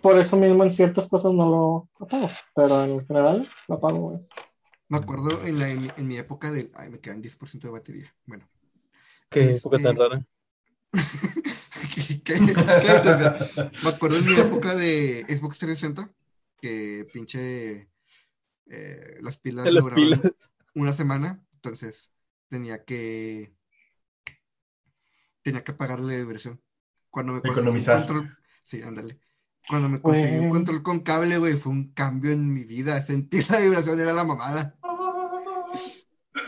[0.00, 4.20] Por eso mismo en ciertas cosas no lo apago, pero en general lo apago, güey.
[4.88, 6.70] Me acuerdo en, la, en, mi- en mi época del...
[6.74, 8.06] Ay, me quedan 10% de batería.
[8.26, 8.46] Bueno.
[9.30, 10.26] Qué Este- época tan rara.
[12.24, 16.12] ¿Qué- qué- qué- Me acuerdo en mi época de Xbox 360
[16.60, 17.88] que pinche
[18.66, 20.20] eh, las pilas las duraban pilas.
[20.74, 22.12] una semana, entonces
[22.48, 23.52] tenía que
[25.42, 26.60] tenía que pagarle de versión.
[27.10, 28.06] Cuando me conseguí un Economizar.
[28.06, 29.20] control, sí, ándale.
[29.68, 30.50] Cuando me conseguí un Güey.
[30.50, 33.00] control con cable, güey, fue un cambio en mi vida.
[33.02, 34.76] Sentir la vibración era la mamada.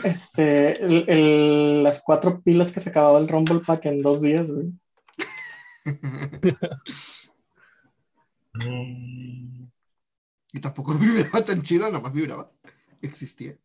[0.03, 4.51] Este, el- el- las cuatro pilas que se acababa el Rumble Pack en dos días,
[4.51, 4.73] güey.
[10.53, 12.51] Y tampoco vibraba tan chido, nomás vibraba.
[13.03, 13.57] Existía.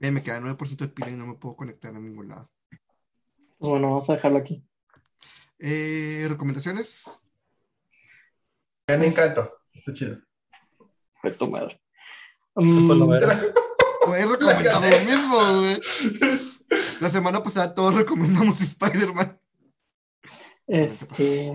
[0.00, 2.50] Eh, me queda 9% de pila y no me puedo conectar a ningún lado.
[3.58, 4.64] Pues bueno, vamos a dejarlo aquí.
[5.58, 7.20] Eh, ¿Recomendaciones?
[8.86, 9.52] Me encanto.
[9.72, 10.18] Está chido.
[11.20, 11.80] Fue tu madre.
[12.54, 13.08] Lo Mm.
[14.04, 15.80] Pues he recomendado lo mismo, güey.
[17.00, 19.40] La semana pasada todos recomendamos Spider-Man.
[20.66, 21.52] este.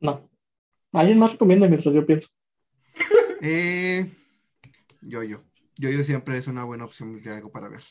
[0.00, 0.30] No.
[0.92, 2.28] Alguien más recomienda mientras yo pienso.
[3.42, 4.10] Eh,
[5.02, 5.38] yo-yo.
[5.76, 7.82] Yo-yo siempre es una buena opción de algo para ver.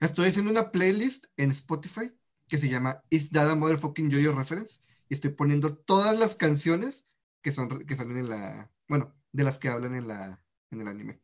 [0.00, 2.10] Estoy haciendo una playlist en Spotify
[2.48, 4.80] que se llama Is That a Motherfucking Yo-Yo Reference?
[5.08, 7.06] Y estoy poniendo todas las canciones
[7.42, 8.70] que son que salen en la.
[8.88, 10.40] Bueno, de las que hablan en la
[10.70, 11.20] en el anime.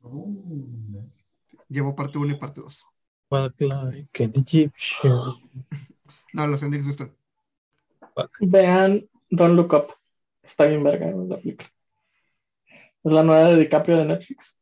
[0.00, 1.06] Uh,
[1.68, 2.86] Llevo parte 1 y parte 2.
[3.30, 5.34] Walk like an Egyptian.
[6.32, 7.16] No, los endings no están.
[8.40, 9.94] Vean Don't Look Up.
[10.42, 11.70] Está bien verga la película.
[13.02, 14.54] Es la nueva de DiCaprio de Netflix.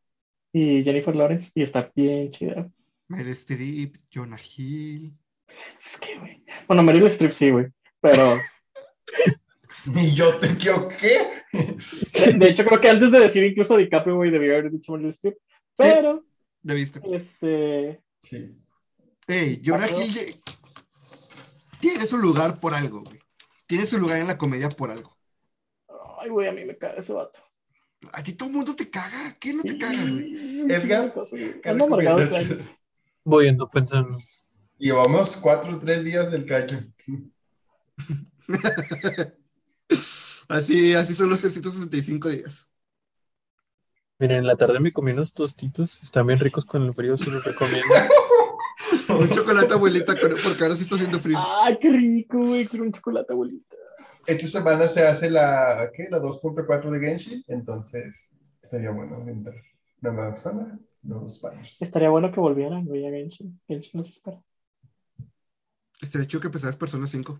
[0.52, 1.50] Y Jennifer Lawrence.
[1.54, 2.70] Y está bien chida.
[3.09, 5.16] Meryl Streep, Jonah Hill.
[5.48, 6.44] Es que, güey.
[6.66, 7.66] Bueno, Meryl Streep sí, güey.
[8.00, 8.36] Pero,
[9.94, 11.30] Y yo te quiero qué?
[11.52, 15.09] de, de hecho, creo que antes de decir incluso DiCaprio, güey, debía haber dicho Meryl
[15.11, 15.36] Streep.
[15.76, 16.24] Pero,
[16.62, 17.00] ¿La viste?
[17.12, 18.02] este.
[18.22, 18.57] Sí.
[19.28, 19.86] Ey, Jonah.
[19.88, 20.34] Hill de-
[21.80, 23.18] tiene su lugar por algo, güey.
[23.68, 25.16] Tiene su lugar en la comedia por algo.
[26.20, 27.40] Ay, güey, a mí me caga ese vato.
[28.12, 29.36] A ti todo el mundo te caga.
[29.38, 30.62] ¿Qué no te caga, güey?
[30.68, 31.12] Edgar.
[31.62, 32.46] ¿Qué recomiendas?
[33.27, 33.31] Año.
[33.31, 34.18] Voy ando pensando.
[34.79, 36.79] Llevamos cuatro o tres días del cacho.
[40.49, 42.70] Así, así son los 365 días.
[44.18, 46.03] Miren, en la tarde me comí unos tostitos.
[46.05, 47.93] Están bien ricos con el frío, se los recomiendo.
[49.09, 51.37] Un chocolate abuelita, pero- porque ahora sí está haciendo frío.
[51.39, 52.66] Ay, qué rico, güey.
[52.66, 53.74] Quiero un chocolate, abuelita.
[54.27, 56.07] Esta semana se hace la, ¿qué?
[56.11, 59.57] La 2.4 de Genshin, entonces estaría bueno entrar.
[60.01, 61.80] Nueva zona, nuevos banners.
[61.82, 63.61] Estaría bueno que volvieran, güey, a Genshin.
[63.68, 64.42] Genshin nos espera.
[66.00, 67.38] Estaría chido que empezaras Persona 5.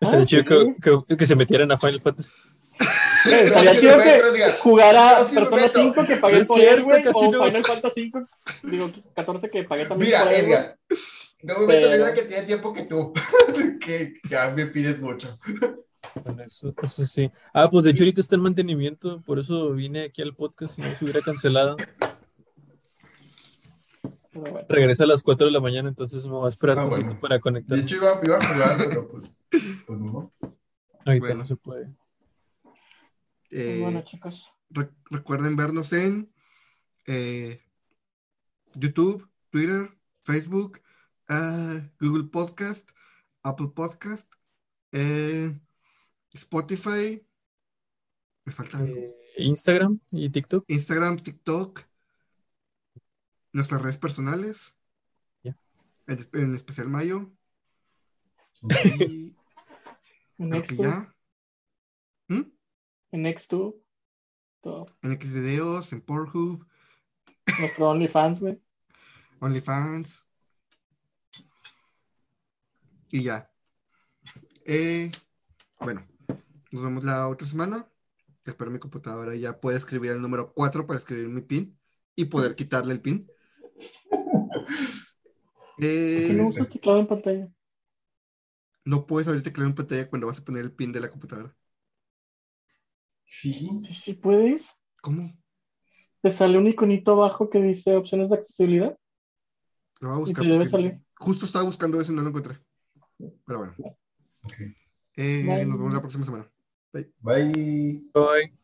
[0.00, 0.48] Estaría Ah, chido sí.
[0.80, 2.32] que, que- que se metieran a Final Fantasy.
[3.26, 4.20] Estaría chido que
[4.60, 5.82] jugara sí me Persona meto.
[5.82, 7.02] 5 que pagué No es por él, güey.
[7.02, 7.44] casi O no.
[7.44, 8.20] Final Fantasy 5,
[8.64, 10.44] digo, 14 que pagué también Mira, por él.
[10.44, 10.78] Edgar,
[11.42, 13.12] no me meto en la que tiene tiempo que tú,
[13.80, 15.38] que ya me pides mucho.
[16.24, 17.30] Bueno, eso, eso sí.
[17.52, 20.82] Ah, pues de hecho ahorita está en mantenimiento, por eso vine aquí al podcast y
[20.82, 21.76] no se hubiera cancelado.
[24.36, 24.60] Bueno.
[24.68, 27.20] Regresa a las 4 de la mañana, entonces me voy a esperar Ah, un bueno.
[27.20, 27.76] para conectar.
[27.76, 29.38] De hecho, iba, iba a jugar, pero pues,
[29.86, 30.30] pues no.
[31.04, 31.34] Ahorita Bueno.
[31.40, 31.86] no se puede.
[33.50, 34.50] Eh, Pues bueno, chicos.
[34.70, 36.32] re- recuerden vernos en
[37.06, 37.60] eh,
[38.74, 40.80] YouTube, Twitter, Facebook,
[41.28, 42.90] ah, Google Podcast,
[43.44, 44.32] Apple Podcast,
[44.92, 45.58] eh,
[46.32, 47.24] Spotify.
[48.44, 48.96] Me falta algo.
[48.96, 50.64] Eh, Instagram y TikTok.
[50.68, 51.80] Instagram, TikTok,
[53.56, 54.78] nuestras redes personales,
[55.42, 55.56] Ya.
[56.06, 57.32] en, en especial Mayo.
[59.00, 59.34] Y
[60.38, 61.14] En creo que X2, ya.
[62.28, 62.42] ¿Mm?
[63.12, 63.74] en X2,
[64.60, 64.86] todo.
[65.02, 66.66] En X videos, en Pornhub,
[67.60, 68.60] Nuestro OnlyFans, güey.
[69.40, 70.24] OnlyFans.
[73.10, 73.50] Y ya.
[74.66, 75.10] Eh,
[75.80, 76.06] bueno,
[76.72, 77.88] nos vemos la otra semana.
[78.44, 81.78] Espero mi computadora ya pueda escribir el número 4 para escribir mi pin
[82.16, 83.30] y poder quitarle el pin.
[85.78, 87.48] Eh, ¿Por qué no usas teclado en pantalla?
[88.86, 91.54] no puedes abrir teclado en pantalla cuando vas a poner el pin de la computadora.
[93.26, 94.64] Sí, Sí, sí puedes.
[95.02, 95.36] ¿Cómo?
[96.22, 98.96] Te sale un iconito abajo que dice opciones de accesibilidad.
[100.00, 101.00] Lo voy a Y buscar te debe salir.
[101.18, 102.54] justo estaba buscando eso y no lo encontré.
[103.18, 103.74] Pero bueno.
[105.16, 105.66] Eh, Bye.
[105.66, 106.50] nos vemos la próxima semana.
[106.92, 107.12] Bye.
[108.14, 108.56] Bye.